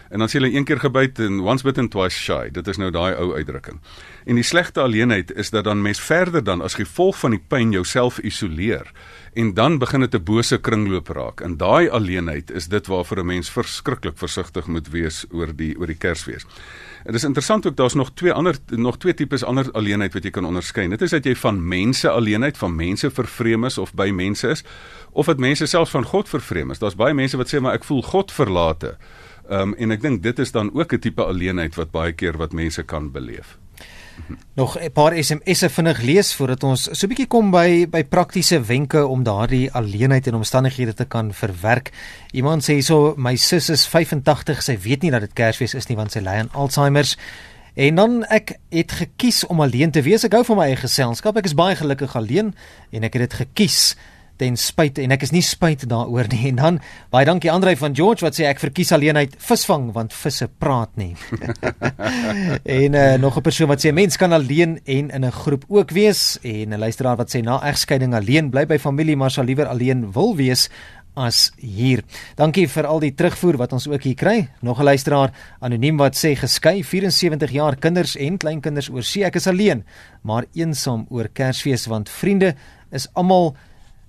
En 0.09 0.19
dan 0.19 0.29
sê 0.29 0.39
hulle 0.39 0.53
een 0.53 0.65
keer 0.65 0.79
gebyt 0.79 1.19
en 1.19 1.39
once 1.39 1.63
bitten 1.63 1.89
twice 1.89 2.17
shy. 2.17 2.49
Dit 2.51 2.67
is 2.67 2.77
nou 2.77 2.91
daai 2.91 3.15
ou 3.15 3.33
uitdrukking. 3.35 3.79
En 4.25 4.35
die 4.35 4.43
slegte 4.43 4.81
alleenheid 4.81 5.31
is 5.31 5.49
dat 5.49 5.63
dan 5.63 5.81
mens 5.81 6.01
verder 6.01 6.43
dan 6.43 6.61
as 6.61 6.77
gevolg 6.77 7.19
van 7.19 7.31
die 7.31 7.41
pyn 7.47 7.71
jouself 7.71 8.19
isoleer 8.19 8.91
en 9.35 9.53
dan 9.53 9.77
begin 9.77 9.99
dit 9.99 10.15
'n 10.15 10.23
bose 10.23 10.57
kringloop 10.57 11.07
raak. 11.07 11.41
En 11.41 11.57
daai 11.57 11.89
alleenheid 11.89 12.51
is 12.51 12.67
dit 12.67 12.87
waarvoor 12.87 13.19
'n 13.19 13.25
mens 13.25 13.49
verskriklik 13.49 14.17
versigtig 14.17 14.67
moet 14.67 14.89
wees 14.89 15.25
oor 15.31 15.55
die 15.55 15.77
oor 15.79 15.87
die 15.87 15.97
Kersfees. 15.97 16.45
Dit 17.03 17.15
is 17.15 17.23
interessant 17.23 17.67
ook 17.67 17.75
daar's 17.75 17.93
nog 17.93 18.13
twee 18.13 18.33
ander 18.33 18.55
nog 18.65 18.97
twee 18.97 19.13
tipes 19.13 19.43
ander 19.43 19.71
alleenheid 19.71 20.13
wat 20.13 20.23
jy 20.23 20.29
kan 20.29 20.45
onderskei. 20.45 20.87
Dit 20.87 21.01
is 21.01 21.09
dat 21.09 21.23
jy 21.25 21.35
van 21.35 21.67
mense 21.67 22.09
alleenheid, 22.09 22.57
van 22.57 22.75
mense 22.75 23.11
vervreem 23.11 23.65
is 23.65 23.77
of 23.77 23.93
by 23.93 24.09
mense 24.09 24.47
is 24.47 24.63
of 25.11 25.25
dat 25.25 25.37
mense 25.37 25.65
selfs 25.65 25.91
van 25.91 26.03
God 26.03 26.29
vervreem 26.29 26.71
is. 26.71 26.79
Daar's 26.79 26.95
baie 26.95 27.13
mense 27.13 27.37
wat 27.37 27.53
sê 27.53 27.59
maar 27.59 27.73
ek 27.73 27.83
voel 27.83 28.01
God 28.01 28.31
verlate. 28.31 28.97
Ehm 29.49 29.61
um, 29.61 29.75
en 29.77 29.91
ek 29.91 30.01
dink 30.01 30.23
dit 30.23 30.39
is 30.39 30.51
dan 30.51 30.73
ook 30.73 30.93
'n 30.93 30.99
tipe 30.99 31.23
alleenheid 31.23 31.75
wat 31.75 31.91
baie 31.91 32.13
keer 32.13 32.37
wat 32.37 32.53
mense 32.53 32.83
kan 32.83 33.11
beleef. 33.11 33.57
Nog 34.53 34.79
'n 34.79 34.91
paar 34.91 35.13
SMS'e 35.23 35.69
vinnig 35.69 36.01
lees 36.01 36.35
voordat 36.35 36.63
ons 36.63 36.83
so 36.83 37.05
'n 37.05 37.09
bietjie 37.09 37.27
kom 37.27 37.51
by 37.51 37.87
by 37.89 38.03
praktiese 38.03 38.61
wenke 38.61 39.05
om 39.05 39.23
daardie 39.23 39.71
alleenheid 39.71 40.27
en 40.27 40.35
omstandighede 40.35 40.93
te 40.93 41.05
kan 41.05 41.33
verwerk. 41.33 41.91
Iemand 42.31 42.63
sê 42.63 42.73
hierso 42.73 43.13
my 43.17 43.35
sus 43.35 43.69
is 43.69 43.87
85, 43.87 44.63
sy 44.63 44.77
weet 44.77 45.01
nie 45.01 45.11
dat 45.11 45.21
dit 45.21 45.33
Kersfees 45.33 45.73
is 45.73 45.87
nie 45.87 45.97
want 45.97 46.11
sy 46.11 46.19
ly 46.19 46.39
aan 46.39 46.51
Alzheimer's. 46.51 47.17
En 47.73 47.95
dan 47.95 48.23
ek 48.23 48.57
het 48.69 48.91
gekies 48.91 49.45
om 49.45 49.61
alleen 49.61 49.91
te 49.91 50.01
wees. 50.01 50.23
Ek 50.23 50.31
hou 50.31 50.43
van 50.43 50.57
my 50.57 50.63
eie 50.63 50.75
geselskap. 50.75 51.37
Ek 51.37 51.45
is 51.45 51.53
baie 51.53 51.75
gelukkig 51.75 52.15
alleen 52.15 52.55
en 52.91 53.03
ek 53.03 53.13
het 53.13 53.29
dit 53.29 53.33
gekies 53.33 53.95
ten 54.37 54.57
spyte 54.57 55.01
en 55.01 55.11
ek 55.15 55.25
is 55.27 55.31
nie 55.31 55.43
spyt 55.45 55.87
daaroor 55.89 56.29
nie. 56.31 56.43
En 56.55 56.55
dan 56.55 56.79
baie 57.11 57.25
dankie 57.25 57.51
Andrei 57.51 57.75
van 57.75 57.95
George 57.95 58.25
wat 58.25 58.37
sê 58.37 58.45
ek 58.49 58.59
verkies 58.59 58.91
alleenheid 58.95 59.35
visvang 59.39 59.91
want 59.95 60.13
visse 60.13 60.47
praat 60.47 60.91
nie. 60.95 61.15
en 62.79 62.93
uh, 62.93 63.15
nog 63.17 63.37
'n 63.37 63.45
persoon 63.45 63.67
wat 63.67 63.85
sê 63.85 63.93
mens 63.93 64.17
kan 64.17 64.33
alleen 64.33 64.79
en 64.85 65.09
in 65.09 65.25
'n 65.25 65.31
groep 65.31 65.65
ook 65.67 65.91
wees 65.91 66.37
en 66.43 66.73
'n 66.73 66.79
luisteraar 66.79 67.17
wat 67.17 67.35
sê 67.35 67.41
na 67.41 67.61
egskeiding 67.63 68.13
alleen 68.13 68.49
bly 68.49 68.65
by 68.65 68.77
familie 68.77 69.15
maar 69.15 69.31
sal 69.31 69.45
liewer 69.45 69.67
alleen 69.67 70.11
wil 70.11 70.35
wees 70.35 70.69
as 71.15 71.51
hier. 71.57 72.03
Dankie 72.35 72.67
vir 72.67 72.87
al 72.87 72.99
die 72.99 73.13
terugvoer 73.15 73.57
wat 73.57 73.73
ons 73.75 73.87
ook 73.87 74.03
hier 74.03 74.15
kry. 74.19 74.49
Nog 74.61 74.79
'n 74.79 74.83
luisteraar 74.83 75.31
anoniem 75.59 75.97
wat 75.97 76.15
sê 76.15 76.35
geskei 76.35 76.83
74 76.83 77.51
jaar 77.51 77.75
kinders 77.75 78.15
en 78.15 78.37
kleinkinders 78.37 78.89
oor 78.89 79.03
see 79.03 79.23
ek 79.23 79.35
is 79.35 79.47
alleen 79.47 79.83
maar 80.21 80.45
eensaam 80.53 81.05
oor 81.09 81.27
Kersfees 81.27 81.85
want 81.87 82.09
vriende 82.09 82.55
is 82.91 83.07
almal 83.13 83.55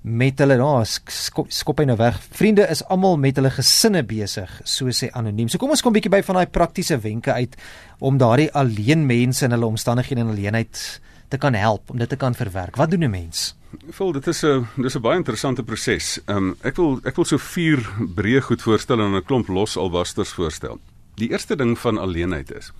met 0.06 0.38
hulle 0.38 0.54
daar 0.54 0.84
oh, 0.84 0.84
skop, 1.10 1.48
skop 1.50 1.80
hy 1.82 1.84
nou 1.88 1.96
weg. 1.98 2.20
Vriende 2.38 2.62
is 2.70 2.84
almal 2.86 3.16
met 3.18 3.38
hulle 3.40 3.50
gesinne 3.50 4.04
besig, 4.06 4.50
so 4.62 4.92
sê 4.94 5.08
anoniem. 5.18 5.48
So 5.50 5.58
kom 5.58 5.72
ons 5.74 5.82
kom 5.82 5.90
'n 5.90 5.98
bietjie 5.98 6.12
by 6.14 6.22
van 6.22 6.36
daai 6.38 6.46
praktiese 6.46 6.98
wenke 7.02 7.32
uit 7.32 7.56
om 7.98 8.18
daardie 8.18 8.52
alleen 8.52 9.06
mense 9.06 9.44
in 9.44 9.50
hulle 9.50 9.66
omstandighede 9.66 10.20
en 10.20 10.30
alleenheid 10.30 11.00
te 11.28 11.38
kan 11.38 11.54
help 11.54 11.90
om 11.90 11.98
dit 11.98 12.08
te 12.08 12.16
kan 12.16 12.34
verwerk. 12.34 12.76
Wat 12.76 12.90
doen 12.90 13.02
'n 13.02 13.10
mens? 13.10 13.56
Vol, 13.90 14.12
dit 14.12 14.26
is 14.26 14.44
'n 14.44 14.66
dis 14.76 14.94
'n 14.94 15.00
baie 15.00 15.16
interessante 15.16 15.62
proses. 15.62 16.20
Ehm 16.26 16.36
um, 16.36 16.56
ek 16.62 16.76
wil 16.76 17.00
ek 17.04 17.16
wil 17.16 17.24
so 17.24 17.38
vier 17.38 17.78
breë 18.14 18.42
goed 18.42 18.62
voorstel 18.62 19.00
en 19.00 19.14
'n 19.16 19.24
klomp 19.24 19.48
los 19.48 19.76
albasters 19.76 20.32
voorstel. 20.32 20.78
Die 21.16 21.30
eerste 21.30 21.56
ding 21.56 21.78
van 21.78 21.98
alleenheid 21.98 22.52
is 22.52 22.72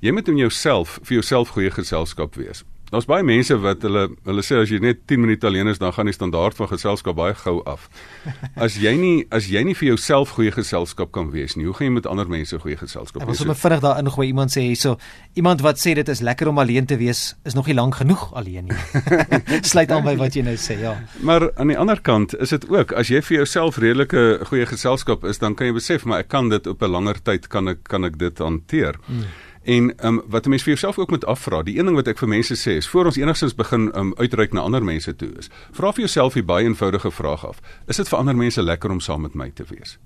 jy 0.00 0.12
moet 0.12 0.28
in 0.28 0.36
jouself 0.36 0.98
vir 1.02 1.14
jouself 1.14 1.48
goeie 1.48 1.70
geselskap 1.70 2.34
wees. 2.34 2.64
Daar's 2.90 3.06
baie 3.06 3.22
mense 3.22 3.54
wat 3.62 3.84
hulle 3.86 4.08
hulle 4.26 4.42
sê 4.42 4.58
as 4.58 4.70
jy 4.72 4.80
net 4.82 5.04
10 5.06 5.22
minute 5.22 5.46
alleen 5.46 5.70
is, 5.70 5.78
dan 5.78 5.92
gaan 5.94 6.08
die 6.10 6.14
standaard 6.14 6.56
van 6.58 6.68
geselskap 6.72 7.14
baie 7.18 7.36
gou 7.38 7.60
af. 7.70 7.86
As 8.64 8.74
jy 8.82 8.92
nie 8.98 9.12
as 9.30 9.46
jy 9.50 9.62
nie 9.64 9.76
vir 9.78 9.92
jouself 9.92 10.34
goeie 10.36 10.50
geselskap 10.54 11.12
kan 11.14 11.30
wees 11.30 11.54
nie, 11.56 11.68
hoe 11.68 11.74
gaan 11.76 11.86
jy 11.86 11.92
met 12.00 12.08
ander 12.10 12.28
mense 12.30 12.58
goeie 12.58 12.76
geselskap 12.76 13.22
wees? 13.22 13.40
Ons 13.40 13.50
moet 13.52 13.60
vinnig 13.60 13.82
daarin 13.84 14.10
gooi 14.10 14.26
iemand 14.32 14.52
sê 14.52 14.64
hierso, 14.66 14.96
iemand 15.38 15.62
wat 15.64 15.78
sê 15.78 15.94
dit 15.94 16.10
is 16.10 16.22
lekker 16.26 16.50
om 16.50 16.58
alleen 16.58 16.88
te 16.90 16.98
wees, 17.00 17.22
is 17.46 17.54
nog 17.54 17.70
nie 17.70 17.76
lank 17.78 18.00
genoeg 18.00 18.26
alleen 18.34 18.70
nie. 18.70 18.80
Sluit 19.70 19.92
aan 19.94 20.04
by 20.06 20.16
wat 20.20 20.34
jy 20.36 20.44
nou 20.46 20.56
sê, 20.58 20.80
ja. 20.82 20.96
Maar 21.26 21.50
aan 21.54 21.70
die 21.70 21.78
ander 21.78 22.02
kant 22.02 22.34
is 22.42 22.54
dit 22.56 22.66
ook 22.70 22.96
as 22.98 23.12
jy 23.12 23.22
vir 23.22 23.42
jouself 23.42 23.78
redelike 23.78 24.24
goeie 24.50 24.66
geselskap 24.66 25.24
is, 25.30 25.38
dan 25.38 25.54
kan 25.54 25.70
jy 25.70 25.78
besef 25.78 26.08
maar 26.08 26.24
ek 26.24 26.32
kan 26.34 26.50
dit 26.50 26.66
op 26.66 26.82
'n 26.82 26.90
langer 26.90 27.22
tyd 27.22 27.46
kan 27.48 27.68
ek 27.70 27.86
kan 27.86 28.04
ek 28.04 28.18
dit 28.18 28.38
hanteer. 28.38 28.98
Hmm. 29.06 29.30
En 29.62 29.96
ehm 29.96 30.14
um, 30.14 30.22
wat 30.26 30.44
'n 30.44 30.48
mens 30.48 30.62
vir 30.62 30.72
jouself 30.72 30.98
ook 30.98 31.10
moet 31.10 31.24
afvra, 31.24 31.62
die 31.62 31.78
een 31.78 31.84
ding 31.84 31.96
wat 31.96 32.06
ek 32.06 32.18
vir 32.18 32.28
mense 32.28 32.54
sê 32.54 32.76
is 32.76 32.88
voor 32.88 33.04
ons 33.04 33.16
enigstens 33.16 33.54
begin 33.54 33.98
um, 33.98 34.14
uitreik 34.16 34.52
na 34.52 34.60
ander 34.60 34.84
mense 34.84 35.16
toe 35.16 35.32
is, 35.38 35.50
vra 35.70 35.92
vir 35.92 36.00
jouself 36.00 36.32
die 36.32 36.42
baie 36.42 36.64
eenvoudige 36.64 37.10
vraag 37.10 37.46
af: 37.46 37.60
Is 37.86 37.96
dit 37.96 38.08
vir 38.08 38.18
ander 38.18 38.36
mense 38.36 38.62
lekker 38.62 38.90
om 38.90 39.00
saam 39.00 39.20
met 39.20 39.34
my 39.34 39.50
te 39.50 39.64
wees? 39.68 39.98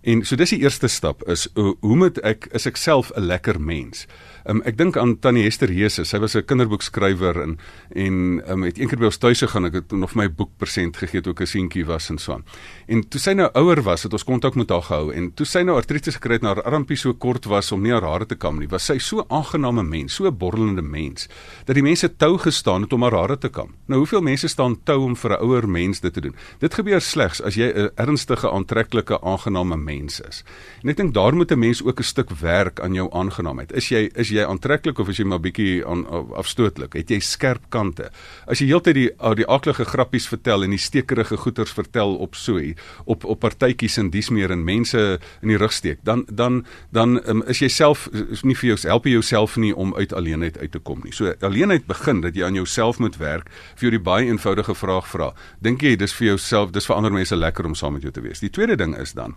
En 0.00 0.24
so 0.24 0.36
dis 0.36 0.50
die 0.50 0.62
eerste 0.62 0.88
stap 0.88 1.22
is 1.28 1.48
hoe 1.54 1.96
moet 1.96 2.18
ek 2.24 2.48
is 2.56 2.66
ek 2.66 2.76
self 2.76 3.10
'n 3.16 3.20
lekker 3.20 3.60
mens? 3.60 4.06
Um, 4.48 4.62
ek 4.64 4.78
dink 4.78 4.96
aan 4.96 5.18
Tannie 5.20 5.44
Hester 5.44 5.68
Jesus. 5.68 6.08
Sy 6.08 6.18
was 6.18 6.34
'n 6.34 6.44
kinderboekskrywer 6.44 7.42
en 7.42 7.58
en 7.94 8.42
um, 8.48 8.62
het 8.62 8.78
eendag 8.78 8.98
by 8.98 9.04
ons 9.04 9.18
tuis 9.18 9.40
gegaan. 9.40 9.66
Ek 9.66 9.72
het 9.72 9.92
nog 9.92 10.14
my 10.14 10.28
boek 10.28 10.50
persent 10.56 10.96
gegee 10.96 11.20
toe 11.20 11.32
ek 11.32 11.40
'n 11.40 11.46
seentjie 11.46 11.84
was 11.84 12.10
en 12.10 12.18
so 12.18 12.32
aan. 12.32 12.44
En 12.88 13.02
toe 13.08 13.20
sy 13.20 13.32
nou 13.32 13.50
ouer 13.54 13.82
was, 13.82 14.02
het 14.02 14.12
ons 14.12 14.24
kontak 14.24 14.54
met 14.54 14.70
haar 14.70 14.82
gehou 14.82 15.12
en 15.12 15.32
toe 15.34 15.46
sy 15.46 15.62
nou 15.62 15.76
artritis 15.76 16.14
gekry 16.14 16.32
het 16.34 16.42
en 16.42 16.48
haar 16.48 16.62
armpie 16.62 16.96
so 16.96 17.12
kort 17.14 17.44
was 17.44 17.72
om 17.72 17.82
nie 17.82 17.92
haar 17.92 18.02
hare 18.02 18.26
te 18.26 18.36
kam 18.36 18.58
nie, 18.58 18.68
was 18.68 18.86
sy 18.86 18.98
so 18.98 19.24
aangename 19.28 19.82
mens, 19.82 20.14
so 20.14 20.26
'n 20.26 20.36
borrelende 20.36 20.82
mens 20.82 21.28
dat 21.66 21.74
die 21.74 21.82
mense 21.82 22.08
tou 22.16 22.38
gestaan 22.38 22.82
het 22.82 22.92
om 22.92 23.02
haar 23.02 23.12
hare 23.12 23.38
te 23.38 23.48
kam. 23.48 23.74
Nou 23.86 23.98
hoeveel 23.98 24.22
mense 24.22 24.48
staan 24.48 24.76
tou 24.84 25.04
om 25.04 25.16
vir 25.16 25.30
'n 25.32 25.42
ouer 25.42 25.68
mens 25.68 26.00
dit 26.00 26.12
te 26.12 26.20
doen? 26.20 26.34
Dit 26.60 26.74
gebeur 26.74 27.00
slegs 27.00 27.42
as 27.42 27.54
jy 27.54 27.72
'n 27.74 27.90
ernstige, 27.96 28.50
aantreklike, 28.50 29.20
aangename 29.20 29.76
mens 29.76 30.20
is. 30.20 30.44
En 30.82 30.88
ek 30.88 30.96
dink 30.96 31.14
daar 31.14 31.34
moet 31.34 31.52
'n 31.52 31.58
mens 31.58 31.82
ook 31.82 31.98
'n 31.98 32.02
stuk 32.02 32.30
werk 32.30 32.80
aan 32.80 32.94
jou 32.94 33.08
aangenaamheid. 33.12 33.72
Is 33.72 33.88
jy 33.88 34.10
is 34.14 34.29
jy 34.30 34.44
aantreklik 34.44 34.98
of 34.98 35.08
is 35.08 35.18
jy 35.18 35.24
maar 35.24 35.40
bietjie 35.40 35.82
afstootlik? 35.84 36.94
Het 36.94 37.10
jy 37.10 37.20
skerp 37.20 37.68
kante? 37.68 38.10
As 38.46 38.60
jy 38.60 38.70
heeltyd 38.70 38.94
die 38.94 39.08
die 39.36 39.46
aklige 39.46 39.84
grappies 39.84 40.28
vertel 40.28 40.64
en 40.64 40.70
die 40.70 40.80
stekerige 40.80 41.36
goeters 41.36 41.72
vertel 41.72 42.16
op 42.16 42.34
so 42.34 42.60
op 43.04 43.24
op 43.24 43.40
partytjies 43.40 43.98
en 43.98 44.10
dis 44.10 44.30
meer 44.30 44.50
en 44.50 44.64
mense 44.64 44.98
in 45.42 45.48
die 45.48 45.56
rug 45.56 45.72
steek, 45.72 45.98
dan 46.04 46.24
dan 46.28 46.64
dan 46.90 47.20
um, 47.26 47.42
is 47.46 47.60
jy 47.60 47.68
self 47.68 48.08
is 48.12 48.42
nie 48.44 48.54
vir 48.54 48.74
jou 48.74 48.78
help 48.90 49.06
jy 49.06 49.12
jouself 49.18 49.56
nie 49.56 49.72
om 49.76 49.94
uit 49.96 50.12
alleenheid 50.12 50.58
uit 50.58 50.72
te 50.72 50.78
kom 50.78 51.00
nie. 51.04 51.12
So 51.12 51.32
alleenheid 51.40 51.86
begin 51.86 52.20
dat 52.24 52.36
jy 52.36 52.44
aan 52.46 52.58
jouself 52.58 52.98
moet 52.98 53.16
werk. 53.20 53.50
Vir 53.76 53.88
jou 53.88 53.94
die 53.96 54.04
baie 54.10 54.28
eenvoudige 54.28 54.74
vraag 54.74 55.08
vra. 55.08 55.32
Dink 55.60 55.82
jy 55.82 55.96
dis 55.96 56.14
vir 56.16 56.32
jouself, 56.32 56.72
dis 56.74 56.86
vir 56.86 56.96
ander 56.96 57.14
mense 57.14 57.36
lekker 57.36 57.66
om 57.66 57.74
saam 57.78 57.96
met 57.96 58.06
jou 58.06 58.12
te 58.12 58.24
wees? 58.24 58.42
Die 58.42 58.52
tweede 58.52 58.76
ding 58.76 58.96
is 58.98 59.14
dan, 59.18 59.36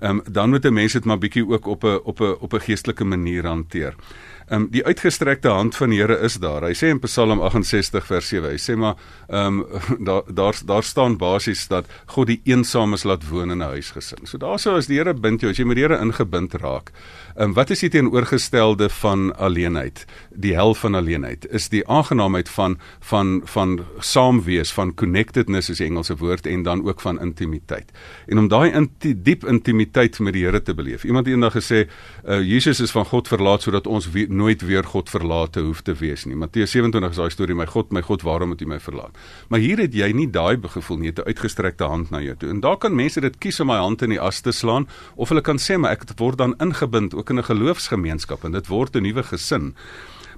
ehm 0.00 0.20
um, 0.20 0.22
dan 0.26 0.50
moet 0.50 0.64
'n 0.64 0.74
mens 0.74 0.92
dit 0.92 1.04
maar 1.04 1.18
bietjie 1.18 1.46
ook 1.46 1.66
op 1.66 1.84
'n 1.84 2.00
op 2.04 2.20
'n 2.20 2.36
op 2.40 2.52
'n 2.54 2.60
geestelike 2.60 3.04
manier 3.04 3.46
hanteer. 3.46 3.94
Ehm 4.50 4.62
um, 4.62 4.68
die 4.74 4.82
uitgestrekte 4.84 5.48
hand 5.48 5.76
van 5.78 5.92
die 5.92 6.00
Here 6.00 6.16
is 6.26 6.34
daar. 6.42 6.64
Hy 6.66 6.74
sê 6.74 6.88
in 6.90 6.98
Psalm 7.04 7.38
68 7.38 8.02
vers 8.06 8.30
7, 8.32 8.48
hy 8.50 8.58
sê 8.58 8.74
maar 8.74 8.96
ehm 9.28 9.60
um, 9.60 9.82
daar 10.08 10.26
daar 10.26 10.56
daar 10.66 10.82
staan 10.82 11.14
basies 11.20 11.68
dat 11.70 11.86
God 12.10 12.26
die 12.32 12.40
eensames 12.50 13.04
laat 13.06 13.28
woon 13.28 13.54
in 13.54 13.62
'n 13.62 13.76
huisgesin. 13.76 14.26
So 14.26 14.38
daarsou 14.42 14.74
as 14.76 14.88
die 14.90 14.98
Here 14.98 15.14
bind 15.14 15.40
jou, 15.40 15.50
as 15.50 15.58
jy 15.58 15.64
met 15.64 15.78
die 15.78 15.84
Here 15.86 16.00
ingebind 16.02 16.54
raak. 16.54 16.90
Ehm 17.36 17.50
um, 17.50 17.54
wat 17.54 17.70
is 17.70 17.80
die 17.80 17.90
teenoorgestelde 17.90 18.88
van 18.90 19.30
alleenheid? 19.36 20.04
Die 20.34 20.54
hel 20.54 20.74
van 20.74 20.94
alleenheid 20.94 21.46
is 21.46 21.68
die 21.68 21.86
aangenaamheid 21.86 22.48
van 22.48 22.78
van 23.00 23.42
van 23.44 23.78
saam 24.00 24.42
wees, 24.42 24.72
van 24.72 24.94
connectedness 24.94 25.70
is 25.70 25.78
die 25.78 25.86
Engelse 25.86 26.16
woord 26.16 26.46
en 26.46 26.62
dan 26.62 26.82
ook 26.84 27.00
van 27.00 27.20
intimiteit. 27.20 27.92
En 28.26 28.38
om 28.38 28.48
daai 28.48 28.72
inti 28.72 29.14
diep 29.14 29.44
intimiteit 29.44 30.18
met 30.18 30.32
die 30.32 30.44
Here 30.44 30.62
te 30.62 30.74
beleef. 30.74 31.04
Iemand 31.04 31.26
het 31.26 31.34
eendag 31.34 31.54
gesê, 31.54 31.86
uh, 32.26 32.42
Jesus 32.42 32.80
is 32.80 32.90
van 32.90 33.04
God 33.04 33.28
verlaat 33.28 33.62
sodat 33.62 33.86
ons 33.86 34.10
weer 34.10 34.39
nooit 34.40 34.64
weer 34.66 34.86
God 34.88 35.10
verlate 35.12 35.62
hoef 35.64 35.82
te 35.86 35.94
wees 36.00 36.24
nie. 36.28 36.38
Matteus 36.38 36.72
27 36.74 37.12
is 37.14 37.20
daai 37.20 37.34
storie, 37.34 37.56
my 37.58 37.66
God, 37.70 37.92
my 37.92 38.02
God, 38.06 38.24
waarom 38.26 38.54
het 38.54 38.64
U 38.64 38.68
my 38.70 38.80
verlaat? 38.80 39.16
Maar 39.52 39.62
hier 39.62 39.82
het 39.82 39.94
jy 39.96 40.10
nie 40.16 40.28
daai 40.30 40.56
gevoel 40.60 40.98
nie, 40.98 41.12
'n 41.12 41.26
uitgestrekte 41.26 41.84
hand 41.84 42.10
na 42.10 42.20
jou 42.20 42.36
toe. 42.36 42.50
En 42.50 42.60
daar 42.60 42.76
kan 42.76 42.94
mense 42.94 43.20
dit 43.20 43.38
kies 43.38 43.60
om 43.60 43.66
my 43.66 43.78
hand 43.78 44.02
in 44.02 44.10
die 44.10 44.20
as 44.20 44.40
te 44.40 44.52
slaan 44.52 44.88
of 45.16 45.28
hulle 45.28 45.42
kan 45.42 45.58
sê 45.58 45.78
maar 45.78 45.92
ek 45.92 46.04
word 46.16 46.38
dan 46.38 46.54
ingebind 46.58 47.14
ook 47.14 47.30
in 47.30 47.38
'n 47.38 47.42
geloofsgemeenskap 47.42 48.44
en 48.44 48.52
dit 48.52 48.66
word 48.66 48.96
'n 48.96 49.02
nuwe 49.02 49.22
gesin. 49.22 49.74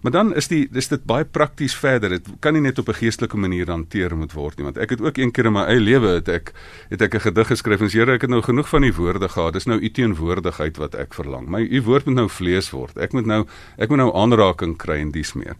Maar 0.02 0.12
dan 0.12 0.34
is 0.34 0.48
die 0.50 0.64
dis 0.70 0.88
dit 0.90 1.04
baie 1.06 1.24
prakties 1.24 1.74
verder. 1.78 2.16
Dit 2.16 2.26
kan 2.42 2.56
nie 2.56 2.62
net 2.62 2.78
op 2.78 2.88
'n 2.88 2.98
geestelike 2.98 3.36
manier 3.36 3.66
hanteer 3.70 4.16
moet 4.16 4.32
word 4.32 4.56
nie, 4.56 4.64
want 4.64 4.78
ek 4.78 4.90
het 4.90 5.00
ook 5.00 5.16
een 5.18 5.30
keer 5.30 5.46
in 5.46 5.52
my 5.52 5.64
eie 5.64 5.80
lewe 5.80 6.08
het 6.18 6.28
ek 6.28 6.52
het 6.90 7.02
ek 7.02 7.14
'n 7.14 7.20
gedig 7.20 7.46
geskryf 7.46 7.80
en 7.80 7.88
sê 7.88 8.02
Here, 8.02 8.12
ek 8.14 8.22
het 8.22 8.30
nou 8.30 8.42
genoeg 8.42 8.68
van 8.68 8.82
die 8.82 8.94
woorde 8.94 9.28
gehad. 9.28 9.52
Dis 9.52 9.66
nou 9.66 9.78
u 9.78 9.90
teenwoordigheid 9.90 10.76
wat 10.76 10.94
ek 10.94 11.14
verlang. 11.14 11.48
My 11.48 11.60
u 11.60 11.82
woord 11.82 12.06
moet 12.06 12.14
nou 12.14 12.28
vlees 12.28 12.70
word. 12.70 12.98
Ek 12.98 13.12
moet 13.12 13.26
nou 13.26 13.46
ek 13.78 13.88
moet 13.88 13.98
nou 13.98 14.12
aanraking 14.14 14.76
kry 14.76 14.98
en 15.00 15.10
dis 15.10 15.32
meer. 15.34 15.54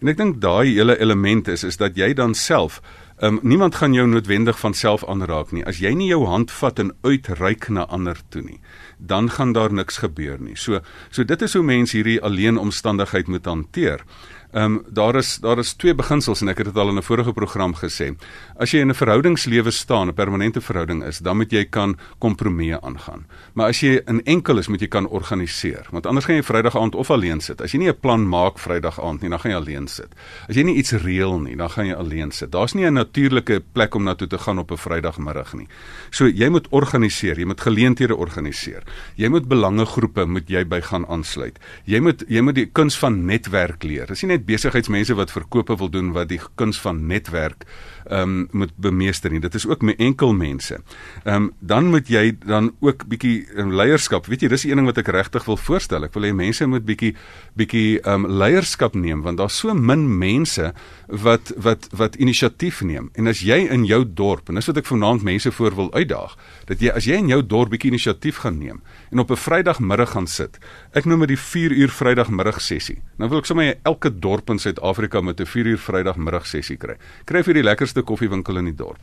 En 0.00 0.08
ek 0.08 0.16
dink 0.16 0.40
daai 0.40 0.74
hele 0.74 1.00
element 1.00 1.48
is 1.48 1.64
is 1.64 1.76
dat 1.76 1.96
jy 1.96 2.14
dan 2.14 2.34
self 2.34 2.80
Um, 3.20 3.38
niemand 3.42 3.74
gaan 3.74 3.92
jou 3.92 4.06
noodwendig 4.06 4.58
van 4.58 4.74
self 4.74 5.02
aanraak 5.04 5.50
nie. 5.50 5.64
As 5.66 5.80
jy 5.82 5.90
nie 5.98 6.06
jou 6.06 6.20
hand 6.30 6.52
vat 6.54 6.78
en 6.78 6.92
uitreik 7.02 7.66
na 7.68 7.82
ander 7.90 8.20
toe 8.30 8.44
nie, 8.44 8.60
dan 8.98 9.26
gaan 9.34 9.52
daar 9.56 9.72
niks 9.74 9.98
gebeur 10.04 10.38
nie. 10.38 10.54
So 10.54 10.78
so 11.10 11.24
dit 11.26 11.42
is 11.42 11.56
hoe 11.58 11.64
mense 11.66 11.96
hierdie 11.96 12.20
alleen 12.22 12.58
omstandigheid 12.62 13.26
moet 13.26 13.44
hanteer. 13.50 14.04
Ehm 14.52 14.64
um, 14.64 14.82
daar 14.88 15.16
is 15.16 15.36
daar 15.36 15.58
is 15.58 15.72
twee 15.72 15.94
beginsels 15.94 16.40
en 16.40 16.48
ek 16.48 16.62
het 16.62 16.66
dit 16.70 16.76
al 16.76 16.88
in 16.88 16.96
'n 16.96 17.02
vorige 17.02 17.32
program 17.32 17.74
gesê. 17.74 18.16
As 18.56 18.70
jy 18.70 18.80
in 18.80 18.88
'n 18.88 18.94
verhoudingslewe 18.94 19.70
staan, 19.70 20.08
'n 20.08 20.14
permanente 20.14 20.60
verhouding 20.60 21.04
is, 21.04 21.18
dan 21.18 21.36
moet 21.36 21.50
jy 21.50 21.64
kan 21.64 21.98
kompromieë 22.18 22.80
aangaan. 22.80 23.26
Maar 23.52 23.68
as 23.68 23.80
jy 23.80 24.00
in 24.06 24.24
enkel 24.24 24.58
is, 24.58 24.68
moet 24.68 24.80
jy 24.80 24.88
kan 24.88 25.06
organiseer. 25.06 25.86
Want 25.90 26.06
anders 26.06 26.24
gaan 26.24 26.36
jy 26.36 26.42
Vrydag 26.42 26.76
aand 26.76 26.94
of 26.94 27.10
alleen 27.10 27.40
sit. 27.40 27.60
As 27.60 27.72
jy 27.72 27.78
nie 27.78 27.88
'n 27.88 28.00
plan 28.00 28.28
maak 28.28 28.58
Vrydag 28.58 29.00
aand 29.00 29.20
nie, 29.20 29.30
dan 29.30 29.38
gaan 29.38 29.50
jy 29.50 29.56
alleen 29.56 29.88
sit. 29.88 30.08
As 30.48 30.56
jy 30.56 30.62
nie 30.62 30.76
iets 30.76 30.92
reël 30.92 31.40
nie, 31.40 31.56
dan 31.56 31.70
gaan 31.70 31.86
jy 31.86 31.94
alleen 31.94 32.30
sit. 32.30 32.52
Daar's 32.52 32.74
nie 32.74 32.86
'n 32.86 32.92
natuurlike 32.92 33.62
plek 33.72 33.94
om 33.94 34.04
na 34.04 34.14
toe 34.14 34.28
te 34.28 34.38
gaan 34.38 34.58
op 34.58 34.70
'n 34.70 34.76
Vrydagmiddag 34.76 35.54
nie. 35.54 35.68
So 36.10 36.26
jy 36.26 36.48
moet 36.48 36.68
organiseer, 36.70 37.38
jy 37.38 37.44
moet 37.44 37.60
geleenthede 37.60 38.16
organiseer. 38.16 38.82
Jy 39.14 39.28
moet 39.28 39.48
belangegroepe 39.48 40.26
moet 40.26 40.48
jy 40.48 40.64
by 40.64 40.80
gaan 40.80 41.06
aansluit. 41.06 41.58
Jy 41.84 42.00
moet 42.00 42.24
jy 42.28 42.40
moet 42.40 42.54
die 42.54 42.66
kuns 42.66 42.98
van 42.98 43.26
netwerk 43.26 43.82
leer. 43.82 44.06
Dis 44.06 44.22
nie 44.22 44.37
net 44.37 44.37
besigheidsmense 44.44 45.14
wat 45.14 45.32
verkope 45.32 45.76
wil 45.76 45.90
doen 45.90 46.12
wat 46.12 46.28
die 46.28 46.40
kuns 46.54 46.80
van 46.80 47.06
netwerk 47.06 47.66
um, 48.10 48.48
moet 48.52 48.72
bemeester 48.76 49.30
nie. 49.30 49.40
Dit 49.40 49.54
is 49.54 49.66
ook 49.66 49.82
met 49.82 49.98
enkel 49.98 50.32
mense. 50.32 50.80
Ehm 51.24 51.34
um, 51.34 51.52
dan 51.60 51.90
moet 51.90 52.08
jy 52.08 52.36
dan 52.46 52.72
ook 52.80 53.06
bietjie 53.08 53.46
um, 53.56 53.72
leierskap. 53.74 54.26
Weet 54.26 54.42
jy, 54.42 54.48
dis 54.48 54.62
die 54.62 54.70
een 54.70 54.80
ding 54.80 54.88
wat 54.88 54.98
ek 54.98 55.10
regtig 55.12 55.44
wil 55.44 55.56
voorstel. 55.56 56.04
Ek 56.04 56.14
wil 56.14 56.28
hê 56.28 56.32
mense 56.34 56.66
moet 56.66 56.84
bietjie 56.84 57.14
bietjie 57.58 58.00
ehm 58.00 58.24
um, 58.24 58.38
leierskap 58.40 58.94
neem 58.94 59.22
want 59.22 59.38
daar's 59.38 59.58
so 59.58 59.74
min 59.74 60.06
mense 60.18 60.72
wat 61.06 61.52
wat 61.56 61.88
wat 61.96 62.16
inisiatief 62.16 62.82
neem. 62.82 63.10
En 63.14 63.26
as 63.26 63.40
jy 63.40 63.64
in 63.68 63.84
jou 63.88 64.04
dorp 64.04 64.48
en 64.48 64.60
dis 64.60 64.68
wat 64.70 64.80
ek 64.82 64.88
vanaand 64.88 65.22
mense 65.22 65.52
voor 65.52 65.74
wil 65.74 65.92
uitdaag, 65.94 66.36
dat 66.66 66.80
jy 66.80 66.92
as 66.94 67.08
jy 67.08 67.18
in 67.18 67.32
jou 67.32 67.42
dorp 67.46 67.72
bietjie 67.72 67.92
inisiatief 67.92 68.42
gaan 68.44 68.58
neem 68.58 68.82
en 69.10 69.18
op 69.18 69.30
'n 69.30 69.36
Vrydagmiddag 69.36 70.10
gaan 70.10 70.26
sit. 70.26 70.58
Ek 70.92 71.04
noem 71.04 71.20
dit 71.20 71.28
die 71.28 71.38
4 71.38 71.72
uur 71.72 71.88
Vrydagmiddag 71.88 72.60
sessie. 72.60 73.02
Nou 73.18 73.28
wil 73.30 73.38
ek 73.38 73.46
sommer 73.46 73.78
elke 73.82 74.10
dorp 74.10 74.50
in 74.50 74.58
Suid-Afrika 74.58 75.20
met 75.20 75.40
'n 75.40 75.46
4 75.46 75.66
uur 75.66 75.78
Vrydagmiddag 75.78 76.46
sessie 76.46 76.76
kry. 76.76 76.96
Kry 77.24 77.42
vir 77.42 77.54
die 77.54 77.62
lekkerste 77.62 77.97
koffiewinkel 78.02 78.60
in 78.60 78.70
die 78.70 78.74
dorp. 78.74 79.00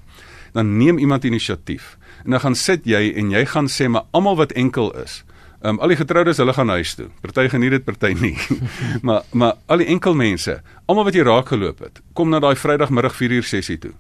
Dan 0.54 0.78
neem 0.78 0.98
iemand 0.98 1.24
inisiatief 1.24 1.98
en 2.24 2.32
dan 2.32 2.40
gaan 2.40 2.56
sit 2.56 2.86
jy 2.86 3.12
en 3.16 3.32
jy 3.32 3.46
gaan 3.46 3.68
sê 3.70 3.88
maar 3.88 4.08
almal 4.12 4.38
wat 4.40 4.52
enkel 4.52 4.92
is. 5.04 5.24
Um, 5.66 5.80
al 5.82 5.90
die 5.94 5.98
getroudes, 5.98 6.38
hulle 6.38 6.54
gaan 6.54 6.70
huis 6.70 6.94
toe. 6.96 7.08
Party 7.24 7.48
geniet 7.50 7.74
dit, 7.74 7.86
party 7.86 8.14
nie. 8.20 8.36
maar 9.08 9.24
maar 9.32 9.56
al 9.66 9.82
die 9.82 9.90
enkel 9.90 10.14
mense, 10.18 10.60
almal 10.86 11.08
wat 11.08 11.18
jy 11.18 11.25
raak 11.25 11.50
geloop 11.50 11.82
het, 11.82 12.02
kom 12.14 12.30
na 12.30 12.40
daai 12.40 12.56
Vrydagmiddag 12.56 13.16
4 13.18 13.40
uur 13.40 13.48
sessie 13.50 13.78
toe. 13.82 13.94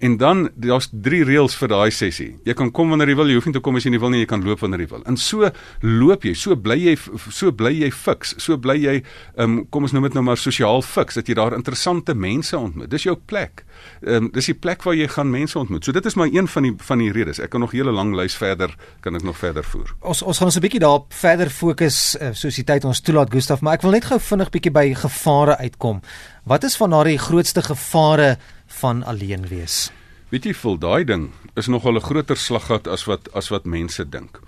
En 0.00 0.16
dan 0.16 0.46
daar's 0.56 0.88
drie 0.92 1.20
reëls 1.28 1.54
vir 1.60 1.68
daai 1.68 1.90
sessie. 1.92 2.30
Jy 2.48 2.54
kan 2.56 2.70
kom 2.72 2.88
wanneer 2.88 3.10
jy 3.12 3.16
wil, 3.18 3.28
jy 3.28 3.36
hoef 3.36 3.48
nie 3.50 3.52
te 3.52 3.60
kom 3.60 3.76
as 3.76 3.84
jy 3.84 3.92
nie 3.92 4.00
wil 4.00 4.12
nie, 4.14 4.22
jy 4.22 4.28
kan 4.30 4.44
loop 4.44 4.62
wanneer 4.64 4.80
jy 4.86 4.88
wil. 4.94 5.02
En 5.10 5.18
so 5.20 5.50
loop 5.84 6.24
jy, 6.24 6.32
so 6.40 6.56
bly 6.56 6.78
jy 6.80 6.94
so 7.28 7.52
bly 7.52 7.74
jy 7.82 7.90
fiks, 7.92 8.32
so 8.40 8.56
bly 8.56 8.78
jy 8.80 8.94
um, 9.36 9.58
kom 9.68 9.84
ons 9.84 9.92
noem 9.92 10.08
dit 10.08 10.16
nou 10.16 10.22
maar 10.24 10.40
sosiaal 10.40 10.80
fiks 10.86 11.20
dat 11.20 11.28
jy 11.28 11.36
daar 11.36 11.56
interessante 11.56 12.14
mense 12.16 12.56
ontmoet. 12.56 12.88
Dis 12.92 13.04
jou 13.04 13.16
plek. 13.16 13.66
Ehm 14.00 14.30
um, 14.30 14.30
dis 14.32 14.48
die 14.48 14.56
plek 14.56 14.86
waar 14.88 14.96
jy 14.96 15.08
gaan 15.10 15.28
mense 15.32 15.58
ontmoet. 15.58 15.84
So 15.84 15.92
dit 15.92 16.06
is 16.06 16.16
maar 16.16 16.32
een 16.32 16.48
van 16.48 16.68
die 16.68 16.72
van 16.88 17.04
die 17.04 17.10
redes. 17.12 17.40
Ek 17.44 17.52
kan 17.52 17.60
nog 17.60 17.74
'n 17.74 17.76
hele 17.76 17.92
lang 17.92 18.14
lys 18.16 18.36
verder 18.36 18.72
kan 19.00 19.14
ek 19.14 19.22
nog 19.22 19.36
verder 19.36 19.64
voer. 19.64 19.92
Ons 20.00 20.22
ons 20.22 20.38
gaan 20.38 20.48
ons 20.48 20.56
'n 20.56 20.64
bietjie 20.64 20.80
daarop 20.80 21.12
verder 21.12 21.50
fokus 21.50 22.16
uh, 22.16 22.32
soos 22.32 22.56
die 22.56 22.64
tyd 22.64 22.84
ons 22.84 23.00
toelaat 23.00 23.32
Gustaf, 23.32 23.60
maar 23.60 23.74
ek 23.74 23.82
wil 23.82 23.90
net 23.90 24.04
gou 24.04 24.18
vinnig 24.18 24.50
bietjie 24.50 24.72
by 24.72 24.94
gevare 24.94 25.56
uitkom. 25.58 26.00
Wat 26.44 26.64
is 26.64 26.76
van 26.76 26.90
daardie 26.90 27.18
grootste 27.18 27.62
gevare 27.62 28.38
van 28.80 29.04
alleen 29.04 29.46
wees. 29.48 29.90
Weet 30.30 30.46
jy, 30.46 30.52
vol 30.54 30.76
daai 30.78 31.04
ding 31.04 31.30
is 31.58 31.68
nogal 31.68 31.96
'n 31.98 32.06
groter 32.06 32.36
slaggat 32.36 32.86
as 32.86 33.04
wat 33.06 33.28
as 33.34 33.50
wat 33.50 33.64
mense 33.66 34.04
dink. 34.04 34.40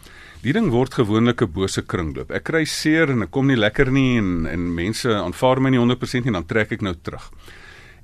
Die 0.42 0.52
ding 0.52 0.70
word 0.70 0.94
gewoonlik 0.94 1.42
'n 1.42 1.52
bose 1.52 1.82
kringloop. 1.82 2.30
Ek 2.30 2.44
kry 2.44 2.64
seer 2.64 3.10
en 3.10 3.22
ek 3.22 3.30
kom 3.30 3.46
nie 3.46 3.56
lekker 3.56 3.90
nie 3.90 4.18
en 4.18 4.46
en 4.46 4.74
mense 4.74 5.08
aanvaar 5.08 5.60
my 5.60 5.70
nie 5.70 5.78
100% 5.78 6.24
nie, 6.24 6.32
dan 6.32 6.46
trek 6.46 6.72
ek 6.72 6.82
nou 6.82 6.94
terug. 7.02 7.30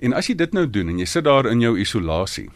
En 0.01 0.13
as 0.13 0.27
jy 0.27 0.35
dit 0.35 0.53
nou 0.53 0.67
doen 0.67 0.89
en 0.89 0.99
jy 0.99 1.07
sit 1.07 1.25
daar 1.25 1.47
in 1.47 1.61
jou 1.61 1.79
isolasie, 1.79 2.51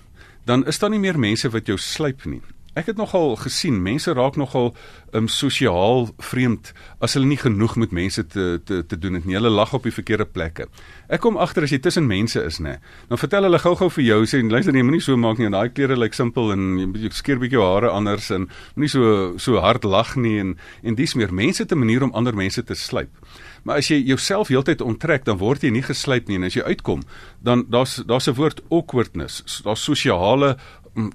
dan 0.47 0.67
is 0.67 0.79
daar 0.79 0.91
nie 0.91 0.99
meer 0.99 1.19
mense 1.19 1.49
wat 1.49 1.67
jou 1.67 1.79
slyp 1.79 2.27
nie. 2.27 2.43
Ek 2.73 2.87
het 2.89 2.97
nogal 2.97 3.35
gesien 3.37 3.83
mense 3.85 4.13
raak 4.17 4.39
nogal 4.41 4.71
um 5.13 5.27
sosiaal 5.29 6.07
vreemd 6.25 6.71
as 7.05 7.13
hulle 7.19 7.29
nie 7.29 7.37
genoeg 7.37 7.75
met 7.77 7.91
mense 7.93 8.23
te 8.33 8.47
te 8.65 8.79
te 8.89 8.97
doen 8.97 9.19
het 9.19 9.27
nie. 9.29 9.37
Hulle 9.37 9.53
lag 9.53 9.75
op 9.77 9.85
die 9.85 9.93
verkeerde 9.93 10.25
plekke. 10.25 10.67
Ek 11.13 11.21
kom 11.21 11.37
agter 11.37 11.67
as 11.67 11.75
jy 11.75 11.83
tussen 11.85 12.09
mense 12.09 12.41
is, 12.41 12.63
nê. 12.65 12.79
Dan 13.11 13.21
vertel 13.21 13.45
hulle 13.45 13.61
gou-gou 13.61 13.91
vir 13.99 14.07
jou 14.07 14.19
sê 14.25 14.41
luister 14.41 14.73
jy 14.73 14.87
moenie 14.89 15.03
so 15.05 15.21
maak 15.21 15.37
nie 15.37 15.51
en 15.51 15.57
daai 15.59 15.69
klere 15.69 15.99
lyk 16.01 16.17
simpel 16.17 16.55
en 16.55 16.95
jy 16.97 17.13
skeer 17.13 17.43
bietjie 17.43 17.59
jou 17.59 17.67
hare 17.67 17.93
anders 17.93 18.31
en 18.33 18.49
moenie 18.73 18.93
so 18.95 19.37
so 19.37 19.61
hard 19.61 19.85
lag 19.85 20.17
nie 20.17 20.39
en 20.41 20.57
en 20.83 20.97
dis 20.97 21.15
meer 21.15 21.33
mense 21.33 21.69
te 21.69 21.77
manier 21.77 22.09
om 22.09 22.15
ander 22.17 22.33
mense 22.33 22.65
te 22.65 22.75
slyp. 22.75 23.13
Maar 23.69 23.83
as 23.85 23.93
jy 23.93 24.01
jouself 24.01 24.49
heeltyd 24.49 24.81
onttrek, 24.81 25.27
dan 25.29 25.39
word 25.39 25.63
jy 25.63 25.71
nie 25.71 25.85
geslyp 25.85 26.27
nie 26.27 26.41
en 26.41 26.49
as 26.49 26.57
jy 26.57 26.65
uitkom, 26.65 27.05
dan 27.45 27.67
daar's 27.69 28.01
daar's 28.09 28.29
'n 28.29 28.35
woord 28.35 28.63
awkwardness. 28.71 29.63
Daar's 29.63 29.85
sosiale 29.85 30.57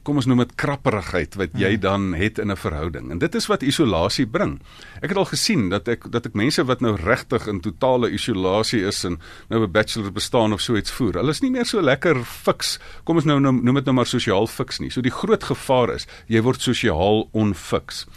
kom 0.04 0.18
ons 0.18 0.26
noem 0.26 0.42
dit 0.42 0.54
krapperigheid 0.58 1.36
wat 1.38 1.54
jy 1.58 1.76
hmm. 1.76 1.82
dan 1.84 2.14
het 2.18 2.40
in 2.42 2.52
'n 2.52 2.58
verhouding. 2.58 3.12
En 3.12 3.20
dit 3.20 3.36
is 3.36 3.48
wat 3.48 3.62
isolasie 3.62 4.26
bring. 4.26 4.60
Ek 5.02 5.10
het 5.10 5.18
al 5.18 5.30
gesien 5.30 5.70
dat 5.70 5.88
ek 5.88 6.12
dat 6.12 6.26
ek 6.26 6.34
mense 6.34 6.64
wat 6.64 6.82
nou 6.82 6.96
regtig 6.96 7.48
in 7.48 7.62
totale 7.62 8.10
isolasie 8.10 8.82
is 8.86 9.04
en 9.04 9.20
nou 9.50 9.62
'n 9.62 9.72
bachelor 9.72 10.12
bestaan 10.12 10.54
of 10.54 10.62
so 10.62 10.76
iets 10.76 10.92
voer. 10.92 11.14
Hulle 11.14 11.30
is 11.30 11.42
nie 11.42 11.52
meer 11.52 11.66
so 11.66 11.82
lekker 11.82 12.26
fiks. 12.26 12.80
Kom 13.04 13.16
ons 13.16 13.26
nou 13.26 13.40
noem 13.40 13.76
dit 13.76 13.86
nou 13.86 13.94
maar 13.94 14.06
sosiaal 14.06 14.48
fiks 14.48 14.80
nie. 14.80 14.90
So 14.90 15.02
die 15.02 15.12
groot 15.12 15.44
gevaar 15.44 15.94
is 15.94 16.08
jy 16.28 16.42
word 16.42 16.62
sosiaal 16.62 17.30
onfiks. 17.32 18.08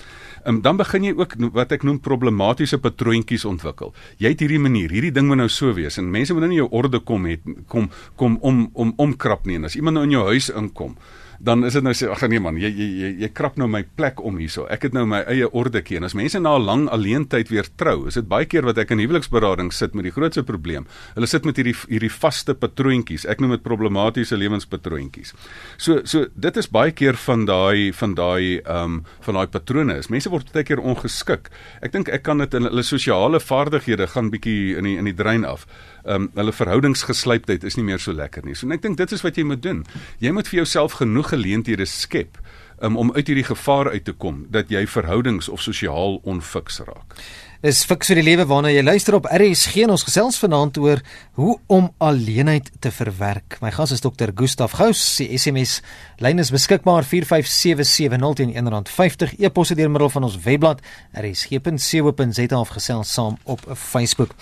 Um, 0.46 0.62
dan 0.62 0.76
begin 0.76 1.04
jy 1.04 1.12
ook 1.12 1.34
wat 1.52 1.72
ek 1.72 1.82
noem 1.84 2.00
problematiese 2.00 2.78
patroontjies 2.78 3.44
ontwikkel. 3.44 3.92
Jy 4.16 4.28
het 4.28 4.40
hierdie 4.40 4.58
manier, 4.58 4.90
hierdie 4.90 5.12
ding 5.12 5.28
moet 5.28 5.36
nou 5.36 5.48
so 5.48 5.74
wees 5.76 5.98
en 6.00 6.10
mense 6.10 6.32
moet 6.32 6.46
nou 6.46 6.50
in 6.50 6.60
jou 6.62 6.68
orde 6.70 6.98
kom 7.04 7.26
het 7.28 7.44
kom 7.68 7.90
kom 8.16 8.38
om 8.40 8.70
om 8.72 8.94
omkrap 8.96 9.44
nie 9.44 9.56
en 9.60 9.68
as 9.68 9.76
iemand 9.76 9.94
nou 9.94 10.04
in 10.04 10.16
jou 10.16 10.24
huis 10.32 10.48
inkom 10.48 10.96
dan 11.40 11.64
is 11.64 11.72
dit 11.72 11.84
nou 11.84 11.94
sê 11.96 12.08
ag 12.12 12.20
nee 12.28 12.40
man, 12.42 12.58
jy 12.60 12.68
jy 12.68 12.86
jy, 13.00 13.10
jy 13.22 13.28
krap 13.32 13.56
nou 13.60 13.64
my 13.70 13.80
plek 13.96 14.20
om 14.20 14.36
hierso. 14.36 14.66
Ek 14.68 14.84
het 14.84 14.96
nou 14.96 15.06
my 15.08 15.22
eie 15.30 15.48
orde 15.56 15.80
ken. 15.84 16.04
As 16.04 16.14
mense 16.14 16.38
na 16.38 16.52
'n 16.58 16.64
lang 16.64 16.88
alleentyd 16.92 17.48
weer 17.48 17.66
trou, 17.76 18.06
is 18.08 18.14
dit 18.14 18.28
baie 18.28 18.44
keer 18.44 18.62
wat 18.62 18.78
ek 18.78 18.90
in 18.90 19.00
huweliksberading 19.00 19.72
sit 19.72 19.94
met 19.94 20.04
die 20.04 20.12
grootste 20.12 20.42
probleem. 20.42 20.86
Hulle 21.14 21.26
sit 21.26 21.44
met 21.44 21.56
hierdie 21.56 21.76
hierdie 21.88 22.12
vaste 22.12 22.54
patroontjies. 22.54 23.24
Ek 23.24 23.40
noem 23.40 23.50
dit 23.50 23.62
problematiese 23.62 24.36
lewenspatroontjies. 24.36 25.32
So 25.78 26.04
so 26.04 26.26
dit 26.36 26.56
is 26.56 26.68
baie 26.68 26.92
keer 26.92 27.16
van 27.16 27.46
daai 27.46 27.92
van 27.92 28.14
daai 28.14 28.60
ehm 28.60 28.84
um, 28.84 29.04
van 29.20 29.34
daai 29.34 29.46
patrone. 29.46 29.96
Is 29.96 30.10
mense 30.10 30.28
word 30.28 30.52
baie 30.52 30.64
keer 30.64 30.80
ongeskik. 30.80 31.48
Ek 31.80 31.92
dink 31.92 32.08
ek 32.08 32.22
kan 32.22 32.38
dit 32.38 32.54
in 32.54 32.64
hulle 32.64 32.82
sosiale 32.82 33.40
vaardighede 33.40 34.06
gaan 34.06 34.30
bietjie 34.30 34.76
in 34.76 34.84
die 34.84 34.98
in 34.98 35.04
die 35.04 35.16
drein 35.16 35.44
af 35.44 35.66
ehm 36.04 36.22
um, 36.22 36.30
hulle 36.34 36.52
verhoudingsgeslyptheid 36.52 37.64
is 37.64 37.76
nie 37.76 37.84
meer 37.84 37.98
so 37.98 38.12
lekker 38.12 38.44
nie. 38.44 38.54
So 38.54 38.68
ek 38.72 38.82
dink 38.82 38.96
dit 38.96 39.12
is 39.12 39.22
wat 39.24 39.36
jy 39.36 39.44
moet 39.44 39.62
doen. 39.62 39.84
Jy 40.20 40.32
moet 40.32 40.48
vir 40.48 40.62
jouself 40.62 40.98
genoeg 41.00 41.29
geleenthede 41.30 41.86
skep 41.88 42.38
um, 42.80 42.96
om 42.96 43.12
uit 43.14 43.26
hierdie 43.26 43.46
gevaar 43.46 43.90
uit 43.90 44.04
te 44.04 44.12
kom 44.12 44.44
dat 44.50 44.72
jy 44.72 44.86
verhoudings 44.88 45.48
of 45.48 45.62
sosiaal 45.62 46.20
onfiks 46.24 46.82
raak. 46.86 47.16
Dis 47.60 47.82
fiks 47.84 48.08
vir 48.08 48.16
die 48.16 48.24
lewe 48.24 48.46
waarna 48.48 48.70
jy 48.72 48.80
luister 48.80 49.18
op 49.18 49.26
RSG 49.28 49.82
en 49.84 49.92
ons 49.92 50.06
gesels 50.06 50.38
vanaand 50.40 50.78
oor 50.80 51.02
hoe 51.36 51.58
om 51.68 51.90
alleenheid 52.00 52.70
te 52.80 52.88
verwerk. 52.88 53.58
My 53.60 53.68
gas 53.76 53.92
is 53.92 54.00
dokter 54.00 54.32
Gustaf 54.32 54.78
Gous. 54.78 55.02
Die 55.20 55.28
SMS 55.36 55.82
lyn 56.24 56.40
is 56.40 56.54
beskikbaar 56.54 57.04
45770 57.04 58.40
teen 58.40 58.56
R1.50 58.56 59.36
e-pos 59.44 59.74
deur 59.76 59.92
middel 59.92 60.08
van 60.16 60.30
ons 60.30 60.40
webblad 60.40 60.80
rsg.co.za 61.12 62.48
of 62.56 62.76
gesels 62.78 63.12
saam 63.12 63.36
op 63.44 63.68
Facebook. 63.76 64.32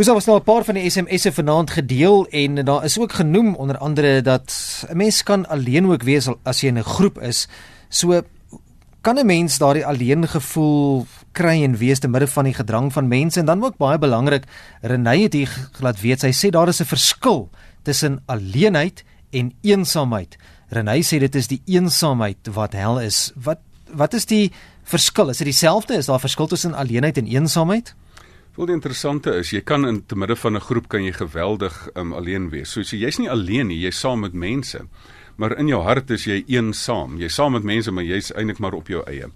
Ons 0.00 0.24
nou 0.24 0.38
'n 0.38 0.42
paar 0.42 0.64
van 0.64 0.74
die 0.74 0.90
SMS'e 0.90 1.32
vanaand 1.32 1.70
gedeel 1.70 2.26
en 2.30 2.64
daar 2.64 2.84
is 2.84 2.98
ook 2.98 3.12
genoem 3.12 3.54
onder 3.54 3.78
andere 3.78 4.22
dat 4.22 4.48
'n 4.88 4.96
mens 4.96 5.22
kan 5.22 5.48
alleen 5.48 5.86
ook 5.86 6.02
wees 6.02 6.28
as 6.42 6.60
jy 6.60 6.68
in 6.68 6.78
'n 6.78 6.84
groep 6.84 7.20
is. 7.20 7.48
So 7.88 8.22
kan 9.00 9.18
'n 9.18 9.26
mens 9.26 9.58
daardie 9.58 9.86
alleen 9.86 10.28
gevoel 10.28 11.06
kry 11.32 11.62
en 11.62 11.76
wees 11.76 11.98
te 11.98 12.08
midde 12.08 12.26
van 12.26 12.44
die 12.44 12.54
gedrang 12.54 12.92
van 12.92 13.08
mense 13.08 13.40
en 13.40 13.46
dan 13.46 13.64
ook 13.64 13.76
baie 13.76 13.98
belangrik 13.98 14.44
Renée 14.80 15.22
het 15.22 15.32
hier 15.32 15.70
laat 15.80 16.00
weet 16.00 16.20
sy 16.20 16.32
sê 16.32 16.50
daar 16.50 16.68
is 16.68 16.80
'n 16.80 16.84
verskil 16.84 17.50
tussen 17.82 18.22
alleenheid 18.26 19.04
en 19.30 19.52
eensaamheid. 19.60 20.36
Renée 20.68 21.02
sê 21.02 21.18
dit 21.18 21.34
is 21.34 21.46
die 21.46 21.62
eensaamheid 21.66 22.48
wat 22.52 22.72
hel 22.72 23.00
is. 23.00 23.32
Wat 23.34 23.58
wat 23.92 24.14
is 24.14 24.24
die 24.24 24.52
verskil? 24.82 25.28
Is 25.28 25.36
dit 25.36 25.46
dieselfde? 25.46 25.94
Is 25.94 26.06
daar 26.06 26.20
verskil 26.20 26.46
tussen 26.46 26.74
alleenheid 26.74 27.16
en 27.16 27.26
eensaamheid? 27.26 27.94
Wel 28.56 28.66
die 28.66 28.74
interessante 28.74 29.36
is 29.38 29.52
jy 29.54 29.60
kan 29.62 29.86
in 29.86 30.00
te 30.06 30.16
midde 30.18 30.36
van 30.36 30.56
'n 30.56 30.60
groep 30.60 30.88
kan 30.88 31.04
jy 31.04 31.12
geweldig 31.12 31.88
um, 31.94 32.12
alleen 32.12 32.50
wees. 32.50 32.70
So, 32.70 32.82
so 32.82 32.96
jy's 32.96 33.18
nie 33.18 33.30
alleen 33.30 33.68
nie, 33.68 33.78
jy's 33.78 34.00
saam 34.00 34.20
met 34.20 34.32
mense. 34.32 34.86
Maar 35.36 35.56
in 35.58 35.68
jou 35.68 35.82
hart 35.82 36.10
is 36.10 36.24
jy 36.24 36.44
eensaam. 36.46 37.18
Jy's 37.18 37.34
saam 37.34 37.52
met 37.52 37.62
mense, 37.62 37.90
maar 37.90 38.04
jy's 38.04 38.32
eintlik 38.34 38.58
maar 38.58 38.74
op 38.74 38.88
jou 38.88 39.02
eie. 39.06 39.30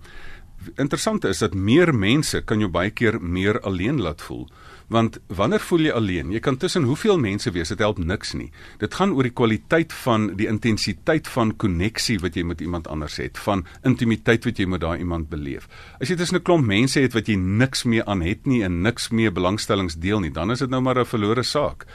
Interessant 0.76 1.24
is 1.24 1.38
dat 1.38 1.54
meer 1.54 1.94
mense 1.94 2.42
kan 2.42 2.60
jou 2.60 2.68
baie 2.68 2.90
keer 2.90 3.20
meer 3.20 3.60
alleen 3.60 4.00
laat 4.00 4.22
voel 4.22 4.48
want 4.88 5.18
wanneer 5.26 5.60
voel 5.60 5.80
jy 5.80 5.92
alleen? 5.92 6.32
Jy 6.32 6.40
kan 6.40 6.56
tussen 6.56 6.84
hoeveel 6.88 7.18
mense 7.18 7.50
wees, 7.50 7.68
dit 7.68 7.78
help 7.78 7.98
niks 7.98 8.34
nie. 8.34 8.50
Dit 8.78 8.94
gaan 8.94 9.12
oor 9.12 9.22
die 9.22 9.34
kwaliteit 9.34 9.92
van 10.04 10.30
die 10.36 10.48
intensiteit 10.50 11.28
van 11.28 11.56
koneksie 11.56 12.18
wat 12.20 12.34
jy 12.36 12.44
met 12.44 12.60
iemand 12.60 12.88
anders 12.88 13.16
het, 13.16 13.38
van 13.38 13.64
intimiteit 13.82 14.44
wat 14.44 14.58
jy 14.58 14.66
met 14.66 14.80
daai 14.80 14.98
iemand 14.98 15.30
beleef. 15.30 15.68
As 16.00 16.08
jy 16.08 16.16
tussen 16.16 16.38
'n 16.38 16.42
klomp 16.42 16.66
mense 16.66 17.00
het 17.00 17.14
wat 17.14 17.26
jy 17.26 17.36
niks 17.36 17.84
mee 17.84 18.04
aan 18.04 18.22
het 18.22 18.46
nie 18.46 18.62
en 18.62 18.82
niks 18.82 19.10
mee 19.10 19.30
belangstellings 19.30 19.94
deel 19.94 20.20
nie, 20.20 20.30
dan 20.30 20.50
is 20.50 20.58
dit 20.58 20.70
nou 20.70 20.80
maar 20.80 20.98
'n 20.98 21.04
verlore 21.04 21.42
saak. 21.42 21.86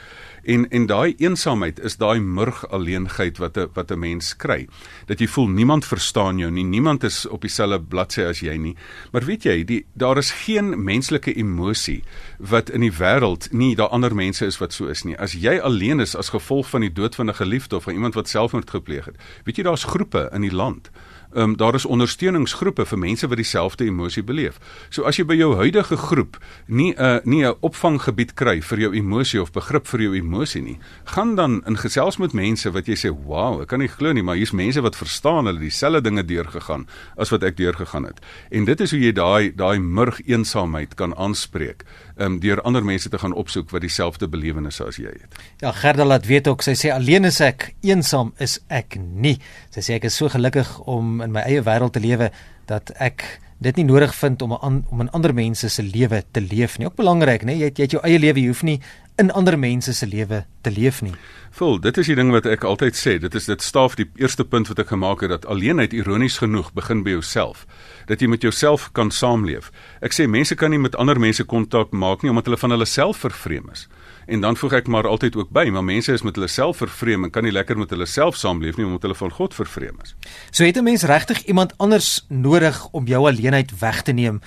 En 0.42 0.68
en 0.68 0.86
daai 0.86 1.14
eensaamheid 1.18 1.80
is 1.80 1.96
daai 1.96 2.20
murg 2.20 2.68
alleenheid 2.68 3.38
wat 3.38 3.56
'n 3.56 3.68
wat 3.74 3.90
'n 3.90 3.98
mens 3.98 4.36
kry. 4.36 4.68
Dat 5.06 5.18
jy 5.18 5.26
voel 5.26 5.48
niemand 5.48 5.84
verstaan 5.84 6.38
jou 6.38 6.50
nie, 6.50 6.64
niemand 6.64 7.04
is 7.04 7.26
op 7.26 7.40
dieselfde 7.40 7.80
bladsy 7.80 8.22
as 8.22 8.40
jy 8.40 8.56
nie. 8.56 8.76
Maar 9.12 9.24
weet 9.24 9.42
jy, 9.42 9.64
die 9.64 9.86
daar 9.92 10.18
is 10.18 10.30
geen 10.30 10.84
menslike 10.84 11.34
emosie 11.34 12.02
wat 12.38 12.70
in 12.70 12.80
die 12.80 12.92
wêreld 12.92 13.52
nie 13.52 13.76
daar 13.76 13.88
ander 13.88 14.14
mense 14.14 14.46
is 14.46 14.58
wat 14.58 14.72
so 14.72 14.86
is 14.86 15.02
nie. 15.02 15.16
As 15.18 15.32
jy 15.32 15.58
alleen 15.58 16.00
is 16.00 16.16
as 16.16 16.28
gevolg 16.28 16.68
van 16.68 16.80
die 16.80 16.92
dood 16.92 17.14
van 17.14 17.28
'n 17.28 17.34
geliefde 17.34 17.76
of 17.76 17.82
van 17.82 17.94
iemand 17.94 18.14
wat 18.14 18.28
selfmoord 18.28 18.70
gepleeg 18.70 19.04
het, 19.04 19.16
weet 19.44 19.56
jy 19.56 19.62
daar's 19.62 19.84
groepe 19.84 20.30
in 20.32 20.40
die 20.40 20.54
land 20.54 20.90
um, 21.34 21.56
daar 21.56 21.74
is 21.74 21.86
ondersteuningsgroepe 21.86 22.86
vir 22.86 22.98
mense 22.98 23.28
wat 23.28 23.36
dieselfde 23.36 23.84
emosie 23.84 24.22
beleef. 24.22 24.58
So 24.90 25.04
as 25.08 25.18
jy 25.18 25.24
by 25.28 25.36
jou 25.38 25.54
huidige 25.56 25.96
groep 25.96 26.38
nie 26.66 26.94
'n 26.94 27.02
uh, 27.02 27.20
nie 27.24 27.44
'n 27.44 27.54
opvanggebied 27.60 28.34
kry 28.34 28.60
vir 28.62 28.78
jou 28.78 28.94
emosie 28.94 29.42
of 29.42 29.52
begrip 29.52 29.86
vir 29.86 30.00
jou 30.00 30.14
emosie 30.14 30.62
nie, 30.62 30.78
gaan 31.04 31.34
dan 31.34 31.62
in 31.66 31.76
gesels 31.76 32.18
met 32.18 32.32
mense 32.32 32.70
wat 32.70 32.86
jy 32.86 32.94
sê, 32.94 33.10
"Wow, 33.10 33.62
ek 33.62 33.68
kan 33.68 33.78
nie 33.78 33.88
glo 33.88 34.12
nie, 34.12 34.22
maar 34.22 34.36
hier's 34.36 34.52
mense 34.52 34.80
wat 34.80 34.96
verstaan 34.96 35.46
hulle 35.46 35.58
dieselfde 35.58 36.00
dinge 36.00 36.24
deurgegaan 36.24 36.86
as 37.16 37.30
wat 37.30 37.42
ek 37.42 37.56
deurgegaan 37.56 38.04
het." 38.04 38.20
En 38.50 38.64
dit 38.64 38.80
is 38.80 38.90
hoe 38.90 39.00
jy 39.00 39.12
daai 39.12 39.52
daai 39.56 39.78
murg 39.78 40.20
eensaamheid 40.26 40.94
kan 40.94 41.16
aanspreek 41.16 41.84
um, 42.20 42.38
deur 42.40 42.60
ander 42.62 42.84
mense 42.84 43.08
te 43.08 43.18
gaan 43.18 43.34
opsoek 43.34 43.70
wat 43.70 43.84
dieselfde 43.84 44.28
belewennisse 44.28 44.84
as 44.84 44.98
jy 45.00 45.12
het. 45.12 45.38
Ja, 45.62 45.72
Gerda 45.72 46.04
laat 46.04 46.26
weet 46.28 46.48
ook, 46.48 46.62
sy 46.62 46.74
sê 46.78 46.92
alleen 46.94 47.24
is 47.28 47.40
ek, 47.44 47.70
eensaam 47.86 48.32
is 48.38 48.58
ek 48.68 48.98
nie. 49.00 49.38
Sy 49.74 49.84
sê 49.86 49.98
ek 49.98 50.08
is 50.10 50.18
so 50.20 50.28
gelukkig 50.32 50.70
om 50.90 51.19
in 51.22 51.32
my 51.32 51.40
eie 51.40 51.62
wêreld 51.62 51.92
te 51.92 52.00
lewe 52.00 52.30
dat 52.66 52.92
ek 52.98 53.40
dit 53.60 53.76
nie 53.76 53.84
nodig 53.84 54.14
vind 54.14 54.42
om 54.42 54.52
'n 54.52 54.84
om 54.90 55.00
in 55.00 55.10
ander 55.10 55.34
mense 55.34 55.68
se 55.68 55.82
lewe 55.82 56.24
te 56.30 56.40
leef 56.40 56.78
nie. 56.78 56.86
Ook 56.86 56.96
belangrik, 56.96 57.42
né? 57.42 57.52
Jy 57.52 57.64
het 57.64 57.76
jy 57.76 57.82
het 57.82 57.90
jou 57.90 58.02
eie 58.02 58.18
lewe, 58.18 58.40
jy 58.40 58.46
hoef 58.46 58.62
nie 58.62 58.80
in 59.18 59.30
ander 59.30 59.58
mense 59.58 59.92
se 59.92 60.06
lewe 60.06 60.44
te 60.60 60.70
leef 60.70 61.02
nie. 61.02 61.14
Vol, 61.50 61.80
dit 61.80 61.98
is 61.98 62.06
die 62.06 62.14
ding 62.14 62.30
wat 62.30 62.46
ek 62.46 62.64
altyd 62.64 62.96
sê, 62.96 63.18
dit 63.20 63.34
is 63.34 63.44
dit 63.44 63.62
staaf 63.62 63.96
die 63.98 64.06
eerste 64.16 64.44
punt 64.44 64.68
wat 64.68 64.78
ek 64.78 64.92
gemaak 64.92 65.20
het 65.20 65.30
dat 65.30 65.46
alleenheid 65.46 65.92
ironies 65.92 66.38
genoeg 66.38 66.72
begin 66.72 67.02
by 67.02 67.10
jouself. 67.10 67.66
Dat 68.06 68.20
jy 68.20 68.28
met 68.28 68.42
jouself 68.42 68.88
kan 68.92 69.10
saamleef. 69.10 69.70
Ek 70.00 70.12
sê 70.16 70.28
mense 70.30 70.54
kan 70.54 70.70
nie 70.70 70.78
met 70.78 70.96
ander 70.96 71.20
mense 71.20 71.44
kontak 71.44 71.90
maak 71.90 72.22
nie 72.22 72.30
omdat 72.30 72.44
hulle 72.44 72.56
van 72.56 72.70
hulle 72.70 72.86
self 72.86 73.16
vervreem 73.16 73.68
is. 73.72 73.88
En 74.30 74.40
dan 74.40 74.56
voeg 74.56 74.76
ek 74.78 74.86
maar 74.86 75.08
altyd 75.10 75.34
ook 75.36 75.48
by, 75.50 75.64
maar 75.74 75.82
mense 75.82 76.12
is 76.14 76.22
met 76.22 76.36
hulle 76.38 76.46
self 76.48 76.76
vervreem 76.78 77.24
en 77.26 77.32
kan 77.34 77.42
nie 77.42 77.50
lekker 77.50 77.78
met 77.78 77.90
hulle 77.90 78.06
self 78.06 78.36
saamleef 78.38 78.76
nie 78.78 78.86
omdat 78.86 79.02
hulle 79.02 79.16
van 79.18 79.32
God 79.34 79.56
vervreem 79.58 79.96
is. 80.04 80.14
So 80.54 80.62
het 80.64 80.78
'n 80.78 80.86
mens 80.86 81.02
regtig 81.02 81.42
iemand 81.50 81.74
anders 81.76 82.26
nodig 82.28 82.88
om 82.90 83.06
jou 83.06 83.26
alleenheid 83.26 83.78
weg 83.78 84.02
te 84.02 84.12
neem. 84.12 84.40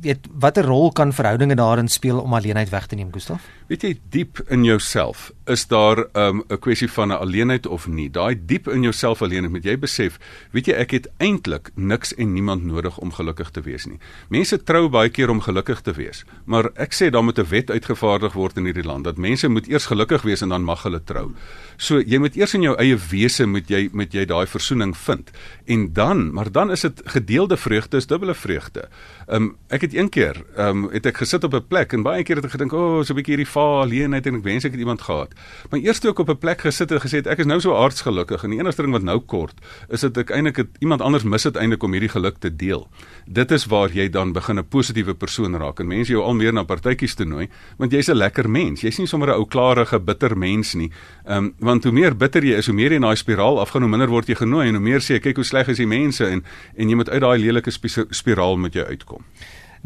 Weet 0.00 0.28
watter 0.30 0.64
rol 0.64 0.92
kan 0.94 1.10
verhoudinge 1.12 1.56
daarin 1.58 1.88
speel 1.90 2.20
om 2.20 2.34
alleenheid 2.34 2.68
weg 2.70 2.86
te 2.86 2.94
neem, 2.94 3.08
Gustaf? 3.10 3.42
Weet 3.66 3.82
jy 3.82 3.96
diep 4.14 4.38
in 4.54 4.62
jouself 4.62 5.32
is 5.50 5.66
daar 5.66 5.98
'n 5.98 6.18
um, 6.20 6.58
kwessie 6.60 6.90
van 6.90 7.08
'n 7.08 7.18
alleenheid 7.18 7.66
of 7.66 7.86
nie. 7.86 8.10
Daai 8.10 8.38
diep 8.46 8.68
in 8.68 8.82
jouself 8.82 9.22
alleenheid 9.22 9.52
moet 9.52 9.64
jy 9.64 9.78
besef, 9.78 10.18
weet 10.52 10.66
jy 10.66 10.72
ek 10.74 10.90
het 10.90 11.08
eintlik 11.18 11.70
niks 11.74 12.14
en 12.14 12.32
niemand 12.32 12.64
nodig 12.64 12.98
om 12.98 13.12
gelukkig 13.12 13.50
te 13.50 13.60
wees 13.60 13.86
nie. 13.86 13.98
Mense 14.28 14.62
trou 14.62 14.88
baie 14.88 15.08
keer 15.08 15.30
om 15.30 15.40
gelukkig 15.40 15.80
te 15.80 15.92
wees, 15.92 16.24
maar 16.44 16.70
ek 16.76 16.94
sê 16.94 17.10
daar 17.10 17.24
moet 17.24 17.38
'n 17.38 17.50
wet 17.50 17.70
uitgevaardig 17.70 18.32
word 18.32 18.56
in 18.56 18.64
hierdie 18.64 18.86
land 18.86 19.04
dat 19.04 19.16
mense 19.18 19.48
moet 19.48 19.68
eers 19.68 19.86
gelukkig 19.86 20.22
wees 20.22 20.42
en 20.42 20.48
dan 20.48 20.62
mag 20.62 20.82
hulle 20.82 21.04
trou. 21.04 21.34
So 21.76 22.00
jy 22.00 22.18
moet 22.18 22.36
eers 22.36 22.54
in 22.54 22.62
jou 22.62 22.76
eie 22.76 22.96
wese 22.96 23.46
moet 23.46 23.68
jy 23.68 23.88
moet 23.92 24.12
jy 24.12 24.24
daai 24.24 24.46
versoening 24.46 24.96
vind. 24.96 25.30
En 25.64 25.92
dan, 25.92 26.32
maar 26.32 26.52
dan 26.52 26.70
is 26.70 26.80
dit 26.80 27.02
gedeelde 27.04 27.56
vreugde 27.56 27.96
is 27.96 28.06
dubbele 28.06 28.34
vreugde. 28.34 28.88
Ehm 29.26 29.55
um, 29.56 29.66
ek 29.68 29.80
het 29.80 29.94
een 29.94 30.08
keer 30.08 30.36
ehm 30.56 30.84
um, 30.84 30.90
het 30.92 31.06
ek 31.06 31.16
gesit 31.16 31.44
op 31.44 31.54
'n 31.54 31.66
plek 31.68 31.92
en 31.92 32.02
baie 32.02 32.22
keer 32.22 32.36
het 32.36 32.44
ek 32.44 32.50
gedink, 32.50 32.72
"O, 32.72 32.98
oh, 32.98 33.04
so 33.04 33.12
'n 33.12 33.16
bietjie 33.16 33.34
hierdie 33.34 33.52
vaal 33.52 33.82
alleenheid 33.82 34.26
en 34.26 34.34
ek 34.34 34.42
wens 34.42 34.64
ek 34.64 34.70
het 34.72 34.80
iemand 34.80 35.02
gehad." 35.02 35.34
Maar 35.70 35.80
eers 35.80 35.98
toe 35.98 36.10
ek 36.10 36.18
op 36.18 36.28
'n 36.28 36.38
plek 36.38 36.60
gesit 36.60 36.90
en 36.90 37.00
gesê 37.00 37.16
het 37.16 37.26
ek 37.26 37.38
is 37.38 37.46
nou 37.46 37.60
so 37.60 37.74
aardsgelukkig 37.74 38.44
en 38.44 38.50
die 38.50 38.58
enigste 38.58 38.82
ding 38.82 38.92
wat 38.92 39.02
nou 39.02 39.18
kort 39.18 39.54
is 39.88 40.00
dat 40.00 40.16
ek 40.16 40.30
eintlik 40.30 40.56
het 40.56 40.68
iemand 40.78 41.00
anders 41.00 41.24
mis 41.24 41.42
dit 41.42 41.56
eintlik 41.56 41.82
om 41.82 41.92
hierdie 41.92 42.08
geluk 42.08 42.38
te 42.38 42.56
deel. 42.56 42.88
Dit 43.26 43.50
is 43.50 43.66
waar 43.66 43.90
jy 43.90 44.08
dan 44.08 44.32
begin 44.32 44.58
'n 44.58 44.68
positiewe 44.68 45.14
persoon 45.14 45.56
raak 45.56 45.80
en 45.80 45.86
mense 45.86 46.12
jou 46.12 46.22
al 46.22 46.34
meer 46.34 46.52
na 46.52 46.62
partytjies 46.62 47.14
toe 47.14 47.26
nooi 47.26 47.48
want 47.78 47.92
jy's 47.92 48.08
'n 48.08 48.16
lekker 48.16 48.50
mens. 48.50 48.80
Jy's 48.80 48.98
nie 48.98 49.06
sommer 49.06 49.28
'n 49.28 49.38
ou 49.38 49.46
klarige 49.46 49.98
bitter 50.00 50.38
mens 50.38 50.74
nie. 50.74 50.90
Ehm 51.24 51.44
um, 51.44 51.54
want 51.58 51.84
hoe 51.84 51.92
meer 51.92 52.16
bitter 52.16 52.44
jy 52.44 52.56
is, 52.56 52.66
hoe 52.66 52.74
meer 52.74 52.90
jy 52.90 52.96
in 52.96 53.02
daai 53.02 53.16
spiraal 53.16 53.60
afgaan, 53.60 53.82
hoe 53.82 53.90
minder 53.90 54.08
word 54.08 54.26
jy 54.26 54.34
genooi 54.34 54.68
en 54.68 54.74
hoe 54.74 54.82
meer 54.82 55.00
sê 55.00 55.14
jy 55.14 55.20
kyk 55.20 55.36
hoe 55.36 55.44
sleg 55.44 55.68
is 55.68 55.76
die 55.76 55.86
mense 55.86 56.26
en 56.26 56.44
en 56.76 56.88
jy 56.88 56.94
moet 56.94 57.10
uit 57.10 57.20
daai 57.20 57.38
lelike 57.38 57.70
spiraal 58.10 58.56
met 58.56 58.72
jou 58.72 58.84
uitkom. 58.86 59.24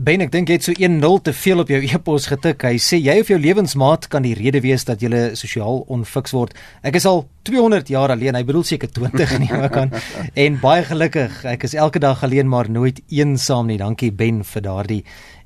Ben, 0.01 0.23
ek 0.25 0.31
dink 0.33 0.49
jy 0.49 0.55
het 0.57 0.65
so 0.65 0.73
1-0 0.73 1.17
te 1.27 1.33
veel 1.37 1.61
op 1.61 1.69
jou 1.69 1.79
e-pos 1.93 2.25
getik. 2.31 2.63
Hy 2.65 2.79
sê 2.81 2.97
jy 2.97 3.19
of 3.21 3.29
jou 3.29 3.37
lewensmaat 3.37 4.07
kan 4.09 4.25
die 4.25 4.33
rede 4.39 4.63
wees 4.65 4.87
dat 4.89 5.03
jy 5.05 5.11
sosiaal 5.37 5.83
onfiks 5.93 6.33
word. 6.33 6.55
Ek 6.87 6.97
is 6.97 7.05
al 7.11 7.27
200 7.45 7.93
jaar 7.93 8.15
alleen. 8.15 8.39
Hy 8.39 8.47
bedoel 8.49 8.65
seker 8.65 8.89
20 8.97 9.35
nie, 9.43 9.51
maar 9.53 9.69
kan. 9.75 9.93
En 10.47 10.57
baie 10.63 10.87
gelukkig. 10.89 11.43
Ek 11.53 11.69
is 11.69 11.77
elke 11.77 12.01
dag 12.01 12.25
alleen 12.25 12.49
maar 12.49 12.71
nooit 12.73 13.03
eensaam 13.13 13.69
nie. 13.69 13.77
Dankie 13.83 14.09
Ben 14.09 14.41
vir 14.41 14.65
daardie 14.65 15.03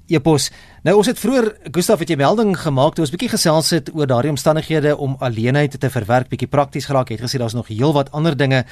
e-pos. 0.07 0.53
Nou 0.87 1.01
ons 1.01 1.11
het 1.11 1.19
vroeër 1.19 1.51
Gustaf 1.75 2.05
het 2.05 2.13
jy 2.13 2.21
melding 2.21 2.55
gemaak 2.61 2.95
toe 2.95 3.09
ons 3.09 3.15
bietjie 3.15 3.33
gesels 3.35 3.73
het 3.75 3.91
oor 3.97 4.07
daardie 4.07 4.37
omstandighede 4.37 4.95
om 4.95 5.17
alleenheid 5.19 5.75
te 5.81 5.91
verwerk, 5.91 6.31
bietjie 6.31 6.53
prakties 6.53 6.87
geraak. 6.87 7.11
Jy 7.11 7.19
het 7.19 7.27
gesê 7.27 7.43
daar's 7.43 7.59
nog 7.59 7.73
heelwat 7.73 8.15
ander 8.15 8.39
dinge. 8.39 8.63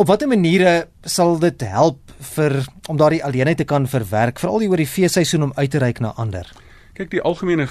Op 0.00 0.06
watter 0.08 0.28
maniere 0.28 0.88
sal 1.04 1.36
dit 1.38 1.60
help 1.68 2.12
vir 2.32 2.54
om 2.88 2.96
daardie 2.96 3.20
alleenheid 3.24 3.58
te 3.60 3.66
kan 3.68 3.84
verwerk, 3.84 4.38
veral 4.40 4.64
oor 4.64 4.80
die 4.80 4.88
feesseisoen 4.88 5.50
om 5.50 5.52
uit 5.58 5.70
te 5.70 5.82
reik 5.82 6.00
na 6.00 6.14
ander? 6.16 6.48
Kyk, 6.96 7.10
die 7.12 7.20
algemene 7.24 7.66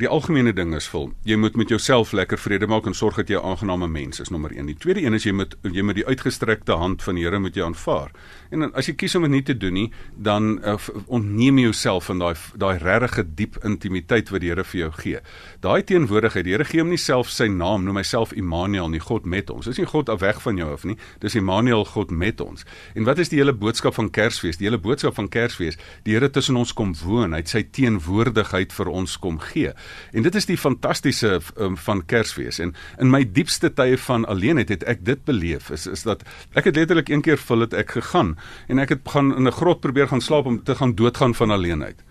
die 0.00 0.08
algemene 0.08 0.52
ding 0.56 0.74
is 0.76 0.88
vol. 0.92 1.10
Jy 1.24 1.36
moet 1.40 1.54
met 1.56 1.68
jouself 1.72 2.14
lekker 2.16 2.40
vrede 2.40 2.68
maak 2.68 2.88
en 2.88 2.96
sorg 2.96 3.16
dat 3.20 3.28
jy 3.28 3.36
'n 3.36 3.44
aangename 3.44 3.88
mens 3.88 4.20
is, 4.20 4.28
nommer 4.28 4.52
1. 4.52 4.66
Die 4.66 4.76
tweede 4.76 5.02
een 5.02 5.14
is 5.14 5.24
jy 5.24 5.32
moet 5.32 5.56
jy 5.62 5.82
moet 5.82 5.96
die 5.96 6.06
uitgestrekte 6.06 6.72
hand 6.72 7.02
van 7.02 7.14
die 7.14 7.24
Here 7.24 7.38
moet 7.38 7.54
jy 7.54 7.64
aanvaar. 7.64 8.10
En 8.50 8.68
as 8.74 8.88
jy 8.90 8.94
kies 8.98 9.16
om 9.18 9.26
dit 9.26 9.34
nie 9.34 9.44
te 9.46 9.56
doen 9.58 9.74
nie, 9.74 9.86
dan 10.16 10.56
uh, 10.64 10.76
ontneem 11.06 11.58
jy 11.60 11.66
jouself 11.70 12.10
van 12.10 12.22
daai 12.22 12.34
daai 12.54 12.78
regte 12.82 13.24
diep 13.38 13.58
intimiteit 13.66 14.30
wat 14.32 14.42
die 14.44 14.52
Here 14.52 14.64
vir 14.64 14.80
jou 14.80 14.90
gee. 15.00 15.20
Daai 15.64 15.82
teenwoordigheid, 15.86 16.46
die 16.46 16.54
Here 16.54 16.66
gee 16.68 16.82
hom 16.82 16.92
nie 16.92 17.00
self 17.00 17.30
sy 17.32 17.48
naam, 17.50 17.84
noem 17.86 17.98
myself 18.00 18.34
Immanuel, 18.36 18.90
nie 18.92 19.02
God 19.02 19.26
met 19.26 19.50
ons. 19.50 19.66
Dis 19.66 19.80
nie 19.82 19.88
God 19.90 20.10
af 20.12 20.22
weg 20.22 20.38
van 20.44 20.60
jou 20.60 20.68
af 20.72 20.86
nie. 20.86 20.96
Dis 21.22 21.36
Immanuel, 21.38 21.84
God 21.90 22.14
met 22.14 22.40
ons. 22.44 22.66
En 22.94 23.08
wat 23.08 23.20
is 23.22 23.32
die 23.32 23.40
hele 23.40 23.54
boodskap 23.56 23.96
van 23.98 24.10
Kersfees? 24.14 24.60
Die 24.60 24.68
hele 24.68 24.80
boodskap 24.82 25.16
van 25.18 25.30
Kersfees, 25.32 25.78
die 26.06 26.14
Here 26.16 26.30
tussen 26.30 26.56
ons 26.56 26.74
kom 26.76 26.94
woon, 27.02 27.34
hy 27.34 27.42
het 27.42 27.52
sy 27.52 27.64
teenwoordigheid 27.76 28.74
vir 28.76 28.92
ons 28.92 29.18
kom 29.22 29.40
gee. 29.42 29.74
En 30.14 30.26
dit 30.26 30.38
is 30.38 30.48
die 30.48 30.58
fantastiese 30.60 31.40
um, 31.56 31.76
van 31.76 32.04
Kersfees. 32.06 32.60
En 32.62 32.74
in 33.02 33.10
my 33.10 33.24
diepste 33.26 33.72
tye 33.74 33.98
van 34.06 34.24
alleenheid 34.30 34.70
het 34.72 34.86
ek 34.88 35.04
dit 35.06 35.24
beleef. 35.26 35.70
Is 35.74 35.86
is 35.90 36.06
dat 36.06 36.22
ek 36.54 36.70
het 36.70 36.78
letterlik 36.78 37.10
een 37.10 37.24
keer 37.26 37.40
vol 37.40 37.66
het 37.66 37.74
ek 37.76 37.96
gegaan 37.98 38.35
en 38.68 38.78
ek 38.78 38.88
het 38.88 39.00
gaan 39.04 39.36
in 39.36 39.46
'n 39.46 39.52
grot 39.52 39.80
probeer 39.80 40.08
gaan 40.08 40.20
slaap 40.20 40.46
om 40.46 40.62
te 40.62 40.74
gaan 40.74 40.94
doodgaan 40.94 41.34
van 41.34 41.50
alleenheid. 41.50 42.02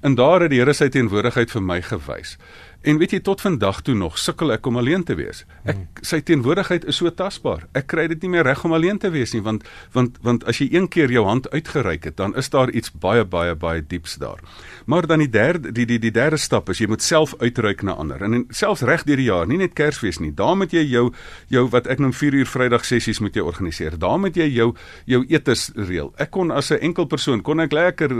En 0.00 0.14
daar 0.14 0.40
het 0.40 0.50
die 0.50 0.58
Here 0.58 0.72
sy 0.72 0.88
teenwoordigheid 0.88 1.50
vir 1.50 1.62
my 1.62 1.82
gewys. 1.82 2.38
En 2.82 2.98
weet 2.98 3.14
jy 3.14 3.20
tot 3.22 3.40
vandag 3.40 3.80
toe 3.86 3.94
nog 3.94 4.18
sukkel 4.18 4.52
ek 4.52 4.66
om 4.66 4.76
alleen 4.80 5.04
te 5.06 5.14
wees. 5.14 5.44
Ek 5.62 5.76
hmm. 5.76 6.02
sy 6.02 6.18
teenwoordigheid 6.26 6.84
is 6.90 6.98
so 6.98 7.10
tasbaar. 7.14 7.68
Ek 7.78 7.86
kry 7.92 8.08
dit 8.10 8.24
nie 8.24 8.32
meer 8.34 8.46
reg 8.48 8.64
om 8.66 8.74
alleen 8.74 8.98
te 8.98 9.12
wees 9.14 9.34
nie 9.36 9.42
want 9.42 9.62
want 9.94 10.18
want 10.26 10.46
as 10.50 10.58
jy 10.58 10.66
een 10.72 10.88
keer 10.90 11.12
jou 11.14 11.22
hand 11.26 11.46
uitgereik 11.52 12.08
het, 12.10 12.16
dan 12.18 12.34
is 12.38 12.50
daar 12.50 12.72
iets 12.74 12.90
baie 12.90 13.22
baie 13.24 13.54
baie 13.54 13.84
dieps 13.86 14.16
daar. 14.18 14.42
Maar 14.90 15.06
dan 15.06 15.22
die 15.22 15.30
derde 15.30 15.70
die 15.72 15.86
die 15.86 16.00
die 16.02 16.10
derde 16.10 16.40
stap 16.42 16.72
is 16.74 16.80
jy 16.82 16.88
moet 16.90 17.06
self 17.06 17.36
uitreik 17.38 17.84
na 17.86 17.94
ander. 17.94 18.22
En, 18.22 18.34
en 18.34 18.44
selfs 18.50 18.82
reg 18.88 19.06
deur 19.06 19.22
die 19.22 19.28
jaar, 19.30 19.46
nie 19.46 19.60
net 19.62 19.78
Kersfees 19.78 20.18
nie. 20.18 20.32
Daar 20.34 20.56
moet 20.58 20.74
jy 20.74 20.82
jou 20.82 21.12
jou 21.54 21.64
wat 21.70 21.86
ek 21.86 22.02
noem 22.02 22.12
4 22.16 22.40
uur 22.40 22.50
Vrydag 22.50 22.86
sessies 22.88 23.22
moet 23.22 23.38
jy 23.38 23.46
organiseer. 23.46 23.98
Daar 23.98 24.18
moet 24.18 24.36
jy 24.36 24.48
jou 24.50 24.72
jou 25.06 25.22
etes 25.30 25.68
reël. 25.76 26.10
Ek 26.18 26.34
kon 26.34 26.50
as 26.50 26.72
'n 26.72 26.82
enkel 26.82 27.06
persoon 27.06 27.42
kon 27.42 27.60
ek 27.60 27.72
lekker 27.72 28.10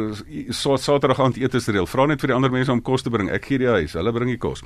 Saterdag 0.55 1.21
aand 1.21 1.37
etes 1.37 1.67
reël. 1.67 1.87
Vra 1.87 2.07
net 2.07 2.21
vir 2.21 2.29
die 2.29 2.37
ander 2.37 2.51
mense 2.51 2.73
om 2.73 2.83
kos 2.83 3.03
te 3.03 3.11
bring. 3.11 3.31
Ek 3.31 3.45
gee 3.45 3.59
die 3.59 3.67
huis. 3.67 3.93
Hulle 3.93 4.13
bring 4.13 4.31
die 4.31 4.39
kos 4.39 4.52
kos. 4.53 4.65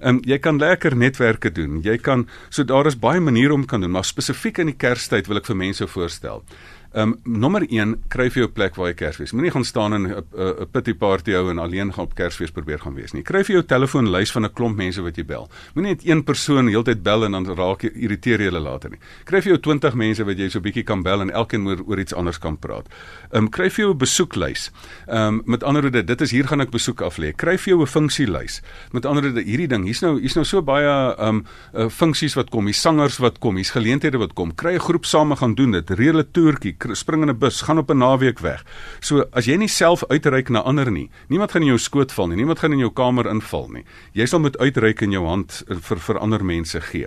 Ehm 0.00 0.18
um, 0.18 0.20
jy 0.28 0.38
kan 0.42 0.60
lekker 0.60 0.96
netwerke 0.96 1.52
doen. 1.52 1.80
Jy 1.84 1.98
kan 1.98 2.26
so 2.50 2.64
daar 2.64 2.86
is 2.90 2.98
baie 2.98 3.20
maniere 3.20 3.56
om 3.56 3.66
kan 3.66 3.80
doen, 3.80 3.94
maar 3.96 4.08
spesifiek 4.08 4.62
in 4.62 4.72
die 4.72 4.78
Kerstyd 4.78 5.28
wil 5.30 5.42
ek 5.42 5.50
vir 5.50 5.60
mense 5.66 5.88
voorstel. 5.88 6.44
Ehm 6.92 7.14
um, 7.24 7.40
nommer 7.40 7.64
1, 7.64 7.94
kry 8.12 8.26
vir 8.28 8.42
jou 8.42 8.48
plek 8.52 8.74
waar 8.76 8.90
jy 8.90 8.96
Kersfees. 9.00 9.32
Moenie 9.32 9.50
gaan 9.50 9.64
staan 9.64 9.94
in 9.96 10.06
'n 10.06 10.24
'n 10.36 10.66
pity 10.72 10.92
party 10.92 11.32
hou 11.32 11.48
en 11.50 11.58
alleen 11.58 11.92
gaan 11.92 12.04
op 12.04 12.14
Kersfees 12.14 12.50
probeer 12.50 12.78
gaan 12.78 12.94
wees 12.94 13.12
nie. 13.12 13.22
Kry 13.22 13.42
vir 13.44 13.54
jou 13.54 13.62
telefoonlys 13.62 14.32
van 14.32 14.44
'n 14.44 14.52
klomp 14.52 14.76
mense 14.76 15.00
wat 15.00 15.16
jy 15.16 15.24
bel. 15.24 15.48
Moenie 15.74 15.94
net 15.94 16.06
een 16.06 16.22
persoon 16.24 16.68
heeltyd 16.68 17.02
bel 17.02 17.24
en 17.24 17.32
dan 17.32 17.46
raak 17.46 17.82
jy 17.82 17.90
irriteer 17.94 18.38
jy 18.40 18.44
hulle 18.44 18.60
later 18.60 18.90
nie. 18.90 18.98
Kry 19.24 19.40
vir 19.40 19.52
jou 19.52 19.60
20 19.60 19.94
mense 19.94 20.24
wat 20.24 20.38
jy 20.38 20.48
so 20.48 20.60
bietjie 20.60 20.84
kan 20.84 21.02
bel 21.02 21.20
en 21.20 21.30
elkeen 21.30 21.66
oor 21.66 21.80
oor 21.86 21.98
iets 21.98 22.14
anders 22.14 22.38
kan 22.38 22.58
praat. 22.58 22.86
Ehm 23.32 23.44
um, 23.44 23.48
kry 23.48 23.70
vir 23.70 23.84
jou 23.84 23.94
'n 23.94 23.98
besoeklys. 23.98 24.70
Ehm 25.08 25.16
um, 25.16 25.42
met 25.46 25.62
ander 25.64 25.82
woorde, 25.82 26.04
dit 26.04 26.20
is 26.20 26.30
hier 26.30 26.46
gaan 26.46 26.60
ek 26.60 26.70
besoek 26.70 27.00
af 27.00 27.16
lê. 27.16 27.32
Kry 27.32 27.56
vir 27.56 27.68
jou 27.72 27.80
'n 27.82 27.86
funksielys. 27.86 28.60
Met 28.92 29.06
ander 29.06 29.22
woorde, 29.22 29.42
hierdie 29.42 29.68
ding, 29.68 29.84
hier's 29.84 30.02
nou 30.02 30.20
hier's 30.20 30.34
nou 30.34 30.44
so 30.44 30.62
baie 30.62 31.14
ehm 31.16 31.28
um, 31.28 31.44
uh, 31.74 31.88
funksies 31.88 32.34
wat 32.34 32.50
kom, 32.50 32.66
hier 32.66 32.74
sangers 32.74 33.18
wat 33.18 33.38
kom, 33.38 33.56
hier's 33.56 33.70
geleenthede 33.70 34.18
wat 34.18 34.34
kom. 34.34 34.54
Kry 34.54 34.74
'n 34.74 34.78
groep 34.78 35.04
saam 35.06 35.34
gaan 35.36 35.54
doen 35.54 35.70
dit. 35.72 35.90
Reël 35.90 36.18
'n 36.18 36.28
toertjie, 36.32 36.76
spring 36.94 37.22
in 37.22 37.30
'n 37.30 37.38
bus, 37.38 37.62
gaan 37.62 37.78
op 37.78 37.90
'n 37.90 37.98
naweek 37.98 38.38
weg. 38.38 38.64
So 39.00 39.24
as 39.32 39.46
jy 39.46 39.56
nie 39.56 39.68
self 39.68 40.04
uitreik 40.08 40.48
na 40.48 40.62
ander 40.62 40.90
nie, 40.90 41.10
niemand 41.28 41.50
gaan 41.52 41.62
in 41.62 41.68
jou 41.68 41.78
skoot 41.78 42.12
val 42.12 42.28
nie, 42.28 42.36
niemand 42.36 42.58
gaan 42.58 42.72
in 42.72 42.78
jou 42.78 42.92
kamer 42.92 43.26
inval 43.26 43.68
nie. 43.68 43.84
Jy 44.12 44.26
sal 44.26 44.40
moet 44.40 44.58
uitreik 44.58 45.00
in 45.00 45.10
jou 45.10 45.26
hand 45.26 45.64
eh, 45.68 45.76
vir 45.76 45.98
vir 45.98 46.18
ander 46.18 46.44
mense 46.44 46.80
gee. 46.80 47.06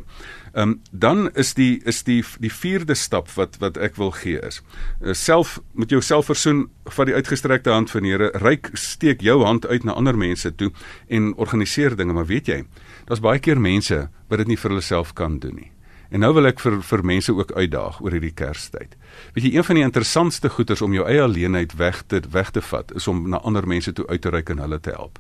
Ehm 0.54 0.70
um, 0.70 0.82
dan 0.92 1.30
is 1.34 1.54
die 1.54 1.82
is 1.86 2.04
die 2.04 2.24
die 2.40 2.52
vierde 2.52 2.96
stap 2.96 3.30
wat 3.36 3.58
wat 3.60 3.78
ek 3.78 3.96
wil 3.96 4.12
gee 4.12 4.40
is 4.40 4.62
uh, 5.02 5.14
self 5.14 5.60
met 5.74 5.90
jouself 5.90 6.26
versoen 6.26 6.70
van 6.86 7.06
die 7.06 7.14
uitgestrekte 7.16 7.70
hand 7.70 7.92
van 7.92 8.04
die 8.04 8.12
Here. 8.12 8.32
Ryk 8.34 8.70
steek 8.74 9.22
jou 9.22 9.44
hand 9.44 9.68
uit 9.68 9.84
na 9.84 9.92
ander 9.92 10.18
mense 10.18 10.56
toe 10.56 10.72
en 11.08 11.34
organiseer 11.36 11.96
dinge, 11.96 12.14
maar 12.14 12.26
weet 12.26 12.48
jy, 12.48 12.64
daar's 13.06 13.20
baie 13.20 13.40
keer 13.40 13.60
mense 13.60 14.10
wat 14.30 14.38
dit 14.38 14.48
nie 14.48 14.58
vir 14.58 14.70
hulle 14.70 14.82
self 14.82 15.14
kan 15.14 15.40
doen 15.40 15.56
nie. 15.56 15.75
En 16.16 16.22
nou 16.24 16.32
wil 16.38 16.48
ek 16.48 16.62
vir 16.64 16.78
vir 16.88 17.02
mense 17.04 17.34
ook 17.36 17.50
uitdaag 17.52 17.98
oor 18.00 18.14
hierdie 18.16 18.32
Kerstyd. 18.32 18.94
Weet 19.36 19.50
jy, 19.50 19.50
een 19.58 19.66
van 19.68 19.76
die 19.76 19.84
interessantste 19.84 20.48
goeders 20.54 20.84
om 20.86 20.94
jou 20.96 21.04
eie 21.04 21.20
alleenheid 21.20 21.76
weg 21.76 22.06
te 22.08 22.22
weg 22.32 22.54
te 22.56 22.64
vat, 22.64 22.94
is 22.96 23.08
om 23.12 23.26
na 23.34 23.42
ander 23.44 23.68
mense 23.68 23.92
toe 23.92 24.08
uit 24.08 24.22
te 24.24 24.32
reik 24.32 24.54
en 24.54 24.64
hulle 24.64 24.80
te 24.80 24.94
help. 24.96 25.20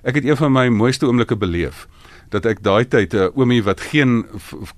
Ek 0.00 0.16
het 0.16 0.24
een 0.24 0.38
van 0.40 0.54
my 0.54 0.70
mooiste 0.72 1.04
oomblikke 1.04 1.36
beleef 1.36 1.84
dat 2.32 2.46
ek 2.46 2.62
daai 2.64 2.86
tyd 2.88 3.12
'n 3.12 3.26
uh, 3.26 3.36
oomie 3.36 3.60
wat 3.66 3.80
geen 3.90 4.24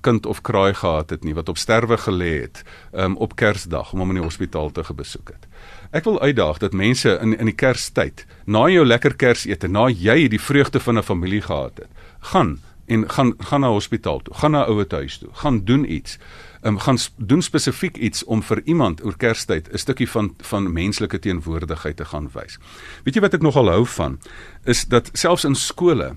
kind 0.01 0.25
of 0.25 0.41
kraai 0.41 0.73
gehad 0.73 1.09
het 1.09 1.23
nie, 1.23 1.35
wat 1.37 1.49
op 1.49 1.57
sterwe 1.57 1.97
gelê 1.97 2.41
het, 2.41 2.63
um, 2.91 3.15
op 3.15 3.35
Kersdag 3.35 3.93
om 3.93 3.99
hom 3.99 4.09
in 4.09 4.19
die 4.19 4.25
hospitaal 4.25 4.71
te 4.71 4.83
besoek 4.93 5.29
het. 5.29 5.47
Ek 5.91 6.03
wil 6.03 6.19
uitdaag 6.19 6.57
dat 6.57 6.73
mense 6.73 7.19
in 7.21 7.37
in 7.37 7.45
die 7.45 7.55
Kerstyd, 7.55 8.25
na 8.45 8.67
jou 8.67 8.85
lekker 8.85 9.15
Kersete, 9.15 9.67
na 9.67 9.87
jy 9.87 10.27
die 10.27 10.41
vreugde 10.41 10.79
van 10.79 10.97
'n 10.97 11.03
familie 11.03 11.41
gehad 11.41 11.77
het, 11.77 11.91
gaan 12.19 12.59
en 12.85 13.09
gaan 13.09 13.33
gaan 13.37 13.61
na 13.61 13.67
hospitaal 13.67 14.21
toe, 14.21 14.33
gaan 14.33 14.51
na 14.51 14.65
ouer 14.65 14.85
huis 14.89 15.17
toe, 15.17 15.29
gaan 15.33 15.63
doen 15.65 15.91
iets. 15.91 16.17
Um, 16.63 16.79
gaan 16.79 16.97
doen 17.17 17.41
spesifiek 17.41 17.97
iets 17.97 18.23
om 18.23 18.43
vir 18.43 18.61
iemand 18.63 19.03
oor 19.05 19.17
Kerstyd 19.17 19.67
'n 19.73 19.77
stukkie 19.77 20.09
van 20.09 20.33
van 20.37 20.73
menslike 20.73 21.19
teenwoordigheid 21.19 21.95
te 21.97 22.05
gaan 22.05 22.29
wys. 22.33 22.57
Weet 23.03 23.15
jy 23.15 23.21
wat 23.21 23.33
ek 23.33 23.41
nogal 23.41 23.69
hou 23.69 23.85
van 23.85 24.19
is 24.63 24.85
dat 24.85 25.09
selfs 25.13 25.43
in 25.43 25.55
skole 25.55 26.15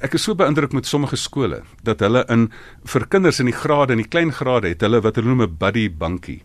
Ek 0.00 0.14
is 0.14 0.22
so 0.22 0.34
beïndruk 0.34 0.72
met 0.72 0.86
sommige 0.86 1.16
skole 1.16 1.62
dat 1.82 2.00
hulle 2.00 2.24
in 2.28 2.50
vir 2.84 3.06
kinders 3.06 3.40
in 3.40 3.46
die 3.46 3.54
grade 3.54 3.92
en 3.92 3.98
die 3.98 4.08
klein 4.08 4.32
grade 4.32 4.68
het 4.68 4.80
hulle 4.80 5.00
wat 5.00 5.16
hulle 5.16 5.28
noem 5.28 5.42
'n 5.42 5.56
buddy 5.58 5.90
bankie 5.90 6.42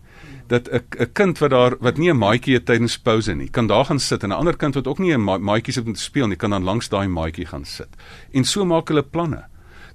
dat 0.48 0.70
'n 0.72 0.84
'n 1.00 1.12
kind 1.14 1.38
wat 1.40 1.50
daar 1.50 1.76
wat 1.80 1.98
nie 1.98 2.10
'n 2.10 2.18
maatjie 2.18 2.54
het 2.54 2.66
tydens 2.66 2.98
pouse 2.98 3.34
nie, 3.34 3.50
kan 3.50 3.68
daar 3.68 3.86
gaan 3.86 4.00
sit 4.00 4.24
en 4.24 4.30
'n 4.30 4.40
ander 4.40 4.58
kind 4.58 4.76
wat 4.76 4.88
ook 4.88 5.00
nie 5.00 5.14
'n 5.14 5.24
maatjie 5.44 5.74
sit 5.74 5.86
om 5.86 5.94
te 5.94 6.02
speel 6.02 6.28
nie, 6.28 6.38
kan 6.38 6.50
dan 6.50 6.64
langs 6.64 6.90
daai 6.90 7.08
maatjie 7.08 7.46
gaan 7.46 7.66
sit. 7.66 7.90
En 8.32 8.44
so 8.44 8.66
maak 8.66 8.88
hulle 8.88 9.04
planne. 9.04 9.46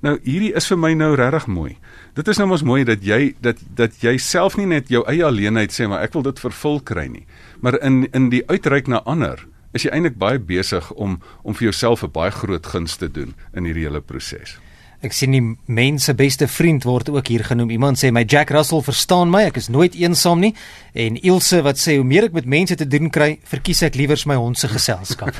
Nou 0.03 0.17
hierdie 0.25 0.51
is 0.59 0.67
vir 0.67 0.79
my 0.83 0.93
nou 0.99 1.13
regtig 1.15 1.47
mooi. 1.47 1.77
Dit 2.19 2.29
is 2.29 2.39
nou 2.41 2.49
mos 2.51 2.65
mooi 2.67 2.83
dat 2.85 3.05
jy 3.07 3.37
dat 3.41 3.61
dat 3.79 4.01
jy 4.03 4.17
self 4.19 4.57
nie 4.59 4.67
net 4.67 4.91
jou 4.91 5.05
eie 5.11 5.23
alleenheid 5.25 5.71
sê 5.75 5.87
maar 5.87 6.03
ek 6.03 6.17
wil 6.17 6.27
dit 6.27 6.43
vervul 6.43 6.81
kry 6.83 7.07
nie. 7.07 7.23
Maar 7.63 7.79
in 7.87 8.09
in 8.11 8.29
die 8.35 8.43
uitreik 8.51 8.91
na 8.91 9.03
ander 9.07 9.47
is 9.73 9.87
jy 9.87 9.93
eintlik 9.95 10.19
baie 10.19 10.43
besig 10.43 10.91
om 10.99 11.21
om 11.43 11.55
vir 11.55 11.71
jouself 11.71 12.03
'n 12.03 12.11
baie 12.11 12.35
groot 12.35 12.67
guns 12.67 12.97
te 12.97 13.09
doen 13.09 13.35
in 13.55 13.65
hierdie 13.65 13.87
hele 13.87 14.01
proses. 14.01 14.59
Ek 15.03 15.15
sien 15.17 15.35
die 15.35 15.43
mense 15.67 16.13
beste 16.15 16.47
vriend 16.47 16.85
word 16.87 17.09
ook 17.11 17.27
hier 17.27 17.43
genoem. 17.43 17.73
Iemand 17.75 17.99
sê 17.99 18.13
my 18.15 18.23
Jack 18.23 18.53
Russell 18.55 18.85
verstaan 18.87 19.33
my, 19.35 19.41
ek 19.51 19.59
is 19.59 19.67
nooit 19.73 19.97
eensaam 19.99 20.39
nie. 20.45 20.53
En 20.95 21.19
Ilse 21.19 21.59
wat 21.67 21.81
sê 21.83 21.97
hoe 21.99 22.07
meer 22.07 22.29
ek 22.29 22.37
met 22.37 22.47
mense 22.47 22.77
te 22.79 22.87
doen 22.87 23.11
kry, 23.11 23.33
verkies 23.51 23.83
ek 23.83 23.99
liewer 23.99 24.23
my 24.31 24.39
hond 24.39 24.61
se 24.61 24.71
geselskap. 24.71 25.35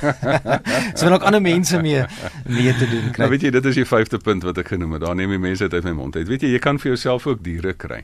so 0.99 1.07
wil 1.07 1.15
ook 1.15 1.29
ander 1.31 1.45
mense 1.45 1.79
mee 1.79 2.03
mee 2.51 2.75
te 2.75 2.91
doen 2.91 3.13
kry. 3.13 3.23
Nou 3.23 3.31
weet 3.31 3.47
jy, 3.47 3.55
dit 3.55 3.71
is 3.71 3.79
die 3.85 3.87
vyfde 3.87 4.19
punt 4.19 4.43
wat 4.49 4.59
ek 4.59 4.75
genoem 4.75 4.99
het. 4.99 5.07
Daar 5.07 5.19
neem 5.23 5.37
jy 5.37 5.43
mense 5.47 5.71
uit 5.71 5.87
my 5.87 5.95
mond 5.95 6.19
uit. 6.19 6.27
Weet 6.27 6.43
jy, 6.43 6.57
jy 6.57 6.63
kan 6.63 6.83
vir 6.83 6.97
jouself 6.97 7.31
ook 7.31 7.45
diere 7.47 7.79
kry. 7.79 8.03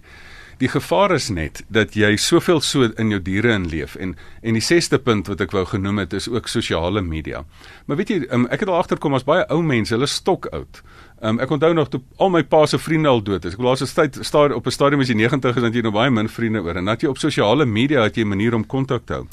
Die 0.59 0.68
gevaar 0.68 1.12
is 1.14 1.29
net 1.31 1.61
dat 1.71 1.94
jy 1.94 2.16
soveel 2.18 2.59
so 2.66 2.88
in 2.99 3.12
jou 3.14 3.21
diere 3.23 3.53
inleef 3.55 3.94
en 3.94 4.16
en 4.42 4.57
die 4.59 4.62
sesde 4.64 4.99
punt 4.99 5.29
wat 5.31 5.42
ek 5.44 5.55
wou 5.55 5.62
genoem 5.71 6.01
het 6.03 6.16
is 6.18 6.27
ook 6.31 6.51
sosiale 6.51 7.03
media. 7.03 7.44
Maar 7.87 8.01
weet 8.01 8.11
jy, 8.11 8.18
um, 8.35 8.49
ek 8.51 8.64
het 8.64 8.73
al 8.73 8.81
agterkom 8.81 9.14
as 9.14 9.27
baie 9.27 9.44
ou 9.55 9.61
mense, 9.62 9.94
hulle 9.94 10.11
stok 10.11 10.51
oud. 10.51 10.83
Um, 11.21 11.41
ek 11.43 11.51
onthou 11.51 11.73
nog 11.75 11.89
toe 11.91 11.99
al 12.23 12.31
my 12.31 12.45
pa 12.47 12.61
se 12.67 12.79
vriende 12.79 13.09
al 13.11 13.23
dood 13.23 13.45
is. 13.45 13.57
Ek 13.57 13.63
was 13.63 13.81
laas 13.81 13.95
tyd 13.95 14.19
staar 14.23 14.53
op 14.55 14.67
'n 14.67 14.71
stadium 14.71 15.01
as 15.01 15.09
jy 15.09 15.17
90 15.19 15.57
is, 15.57 15.63
dan 15.63 15.73
jy 15.73 15.83
nou 15.83 15.93
baie 15.93 16.11
min 16.11 16.29
vriende 16.29 16.63
oor 16.63 16.77
en 16.77 16.85
dat 16.85 17.03
jy 17.03 17.09
op 17.09 17.19
sosiale 17.19 17.67
media 17.67 18.03
het 18.03 18.15
jy 18.17 18.23
'n 18.23 18.29
manier 18.29 18.55
om 18.55 18.67
kontak 18.67 19.07
te 19.07 19.13
hou. 19.15 19.27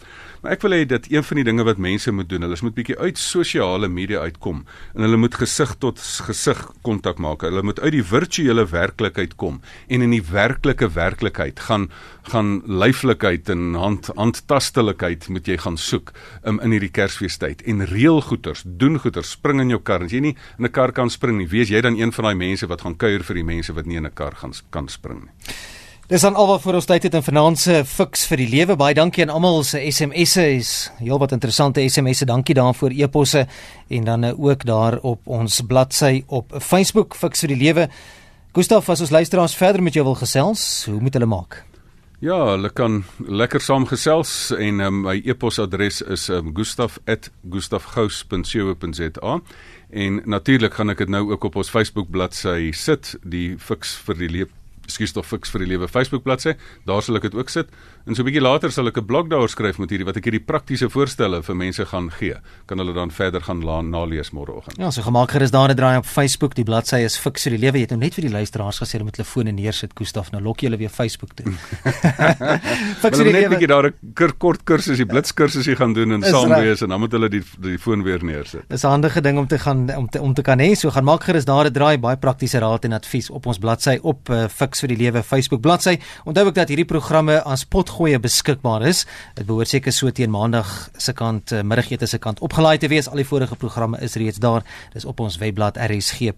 Maar 0.46 0.60
ek 0.60 0.62
wil 0.62 0.76
hê 0.76 0.86
dat 0.86 1.08
een 1.10 1.24
van 1.26 1.40
die 1.40 1.44
dinge 1.48 1.64
wat 1.66 1.80
mense 1.82 2.12
moet 2.14 2.28
doen, 2.30 2.44
hulle 2.46 2.58
moet 2.62 2.76
bietjie 2.78 2.96
uit 3.02 3.18
sosiale 3.18 3.88
media 3.90 4.20
uitkom 4.22 4.60
en 4.94 5.02
hulle 5.02 5.18
moet 5.18 5.34
gesig 5.42 5.72
tot 5.82 5.98
gesig 6.28 6.60
kontak 6.86 7.18
maak. 7.18 7.42
Hulle 7.42 7.64
moet 7.66 7.80
uit 7.82 7.96
die 7.96 8.04
virtuele 8.06 8.68
werklikheid 8.70 9.34
kom 9.42 9.56
en 9.90 10.04
in 10.06 10.12
die 10.14 10.22
werklike 10.22 10.92
werklikheid 10.94 11.64
gaan 11.66 11.88
gaan 12.30 12.60
lyflikheid 12.70 13.50
en 13.50 13.74
hand 13.74 14.12
handtastelikheid 14.14 15.26
moet 15.34 15.50
jy 15.50 15.58
gaan 15.64 15.80
soek 15.82 16.12
um, 16.46 16.60
in 16.62 16.76
hierdie 16.78 16.94
Kersfeestyd 16.94 17.64
en 17.66 17.82
reël 17.90 18.22
goeters, 18.30 18.62
doen 18.66 19.00
goeters, 19.02 19.32
spring 19.40 19.64
in 19.66 19.74
jou 19.74 19.80
kar. 19.82 20.06
As 20.06 20.14
jy 20.14 20.22
nie 20.28 20.36
in 20.60 20.66
'n 20.66 20.70
kar 20.70 20.94
kan 20.94 21.10
spring 21.10 21.40
nie, 21.42 21.50
wees 21.50 21.74
jy 21.74 21.82
dan 21.82 21.98
een 21.98 22.14
van 22.14 22.30
daai 22.30 22.38
mense 22.38 22.70
wat 22.70 22.86
gaan 22.86 22.98
kuier 22.98 23.26
vir 23.26 23.42
die 23.42 23.50
mense 23.50 23.74
wat 23.74 23.86
nie 23.90 23.98
in 23.98 24.06
'n 24.06 24.14
kar 24.14 24.36
gaan 24.38 24.54
kan 24.70 24.88
spring 24.88 25.26
nie. 25.26 25.34
Dis 26.06 26.22
dan 26.22 26.36
alwaar 26.38 26.60
vir 26.62 26.76
ons 26.78 26.86
tyd 26.86 27.08
het 27.08 27.16
in 27.18 27.24
finansie 27.26 27.80
fiks 27.90 28.28
vir 28.30 28.38
die 28.38 28.52
lewe. 28.52 28.76
Baie 28.78 28.94
dankie 28.94 29.24
aan 29.24 29.32
almal 29.34 29.64
se 29.66 29.80
SMS'e. 29.90 30.44
Is 30.54 30.92
heelwat 31.00 31.32
interessante 31.34 31.82
SMS'e. 31.82 32.28
Dankie 32.30 32.54
daarvoor 32.54 32.94
e-posse 32.94 33.48
en 33.90 34.06
dan 34.06 34.24
eh, 34.28 34.38
ook 34.38 34.70
daar 34.70 35.02
op 35.02 35.26
ons 35.26 35.66
bladsy 35.66 36.22
op 36.28 36.54
Facebook 36.62 37.18
fiks 37.18 37.42
vir 37.42 37.50
die 37.56 37.58
lewe. 37.58 37.90
Gustaf, 38.54 38.86
as 38.94 39.02
ons 39.02 39.10
luisteraars 39.10 39.58
verder 39.58 39.82
met 39.82 39.98
jou 39.98 40.06
wil 40.06 40.14
gesels, 40.20 40.86
hoe 40.86 41.02
moet 41.02 41.14
hulle 41.18 41.26
maak? 41.26 41.66
Ja, 42.22 42.38
hulle 42.52 42.70
kan 42.70 43.02
lekker 43.26 43.62
saamgesels 43.62 44.52
en 44.54 44.80
um, 44.86 45.02
my 45.08 45.22
e-posadres 45.26 46.02
is 46.06 46.30
um, 46.30 46.54
gustaf@gustafgous.co.za 46.54 49.42
en 49.90 50.22
natuurlik 50.26 50.74
gaan 50.78 50.90
ek 50.94 50.98
dit 51.02 51.10
nou 51.10 51.32
ook 51.32 51.44
op 51.50 51.56
ons 51.64 51.70
Facebook 51.74 52.10
bladsy 52.14 52.70
sit, 52.78 53.18
die 53.26 53.58
fiks 53.58 53.98
vir 54.06 54.16
die 54.22 54.30
lewe 54.30 54.54
skuis 54.88 55.14
tog 55.14 55.26
fiks 55.26 55.52
vir 55.52 55.60
die 55.60 55.68
lewe 55.68 55.88
Facebook 55.88 56.24
bladsy. 56.24 56.56
Daar 56.86 57.02
sal 57.02 57.16
ek 57.16 57.30
dit 57.30 57.36
ook 57.36 57.50
sit. 57.50 57.68
En 58.06 58.16
so 58.16 58.22
'n 58.22 58.26
bietjie 58.26 58.42
later 58.42 58.72
sal 58.72 58.88
ek 58.88 58.98
'n 58.98 59.06
blog 59.06 59.28
daar 59.30 59.50
skryf 59.50 59.78
met 59.78 59.90
hierdie 59.90 60.06
wat 60.06 60.18
ek 60.18 60.26
hierdie 60.26 60.46
praktiese 60.46 60.90
voorstelle 60.90 61.42
vir 61.44 61.56
mense 61.56 61.86
gaan 61.86 62.12
gee. 62.12 62.36
Kan 62.66 62.78
hulle 62.78 62.94
dan 62.94 63.12
verder 63.12 63.42
gaan 63.42 63.60
nalees 63.60 64.32
môreoggend. 64.32 64.78
Ja, 64.78 64.92
so 64.92 65.02
gemaak 65.02 65.32
gerus 65.32 65.52
daar 65.52 65.70
'n 65.70 65.76
draai 65.76 65.98
op 65.98 66.06
Facebook. 66.06 66.56
Die 66.56 66.64
bladsy 66.64 67.04
is 67.04 67.18
fiks 67.18 67.44
vir 67.44 67.58
die 67.58 67.60
lewe. 67.60 67.78
Jy 67.78 67.82
het 67.82 67.90
nou 67.90 68.00
net 68.00 68.14
vir 68.14 68.24
die 68.24 68.32
luisteraars 68.32 68.80
gesê 68.80 68.92
hulle 68.94 69.04
moet 69.04 69.18
hulle 69.18 69.28
fone 69.28 69.52
neersit, 69.52 69.92
Gustaf. 69.94 70.32
Nou 70.32 70.42
lok 70.42 70.60
jy 70.62 70.68
hulle 70.70 70.78
weer 70.78 70.90
Facebook 70.90 71.34
toe. 71.36 71.52
fiks 73.04 73.18
vir 73.18 73.26
die 73.26 73.32
lewe. 73.32 73.50
Net 73.50 73.52
'n 73.52 73.54
bietjie 73.56 73.68
daar 73.68 73.86
'n 73.90 74.38
kort 74.38 74.64
kursus, 74.64 74.98
die 74.98 75.06
blitskursusie 75.06 75.76
gaan 75.76 75.94
doen 75.94 76.12
en 76.12 76.22
saam 76.24 76.50
wees 76.50 76.82
en 76.82 76.90
dan 76.90 77.00
moet 77.00 77.12
hulle 77.12 77.30
die 77.30 77.44
die 77.62 77.78
foon 77.78 78.04
weer 78.04 78.24
neersit. 78.24 78.64
Dis 78.70 78.84
'n 78.84 78.88
handige 78.88 79.22
ding 79.22 79.38
om 79.38 79.48
te 79.48 79.60
gaan 79.60 79.96
om 79.96 80.10
te 80.10 80.22
om 80.22 80.34
te 80.34 80.42
kan 80.42 80.60
hê. 80.60 80.76
So 80.76 80.90
gaan 80.90 81.04
maak 81.04 81.24
gerus 81.24 81.46
daar 81.46 81.66
'n 81.66 81.74
draai, 81.74 81.98
baie 81.98 82.18
praktiese 82.18 82.60
raad 82.60 82.86
en 82.86 82.94
advies 82.94 83.30
op 83.30 83.46
ons 83.46 83.58
bladsy 83.58 84.00
op 84.02 84.30
uh, 84.30 84.48
fiks 84.48 84.75
vir 84.84 84.90
die 84.94 84.98
lewe 85.04 85.24
Facebook 85.24 85.62
bladsy. 85.62 86.00
Onthou 86.26 86.46
ook 86.48 86.56
dat 86.56 86.68
hierdie 86.72 86.86
programme 86.90 87.44
aan 87.44 87.58
potgoeie 87.70 88.20
beskikbaar 88.20 88.88
is. 88.88 89.06
Dit 89.36 89.46
behoort 89.48 89.68
seker 89.72 89.94
so 89.94 90.12
teen 90.12 90.32
maandag 90.32 90.90
se 90.98 91.14
kant 91.14 91.52
uh, 91.52 91.62
middagete 91.64 92.08
se 92.08 92.18
kant 92.20 92.40
opgelaai 92.46 92.78
te 92.82 92.88
wees. 92.92 93.08
Al 93.10 93.16
die 93.22 93.28
vorige 93.28 93.56
programme 93.56 93.98
is 94.02 94.16
reeds 94.20 94.38
daar. 94.44 94.64
Dis 94.94 95.06
op 95.06 95.20
ons 95.20 95.38
webblad 95.42 95.78
rsg.co.za. 95.78 96.36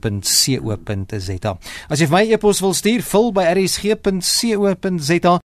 As 1.90 2.00
jy 2.00 2.06
vir 2.08 2.18
my 2.18 2.24
e-pos 2.34 2.62
wil 2.62 2.74
stuur, 2.78 3.02
vul 3.06 3.32
by 3.36 3.44
rsg.co.za 3.56 5.38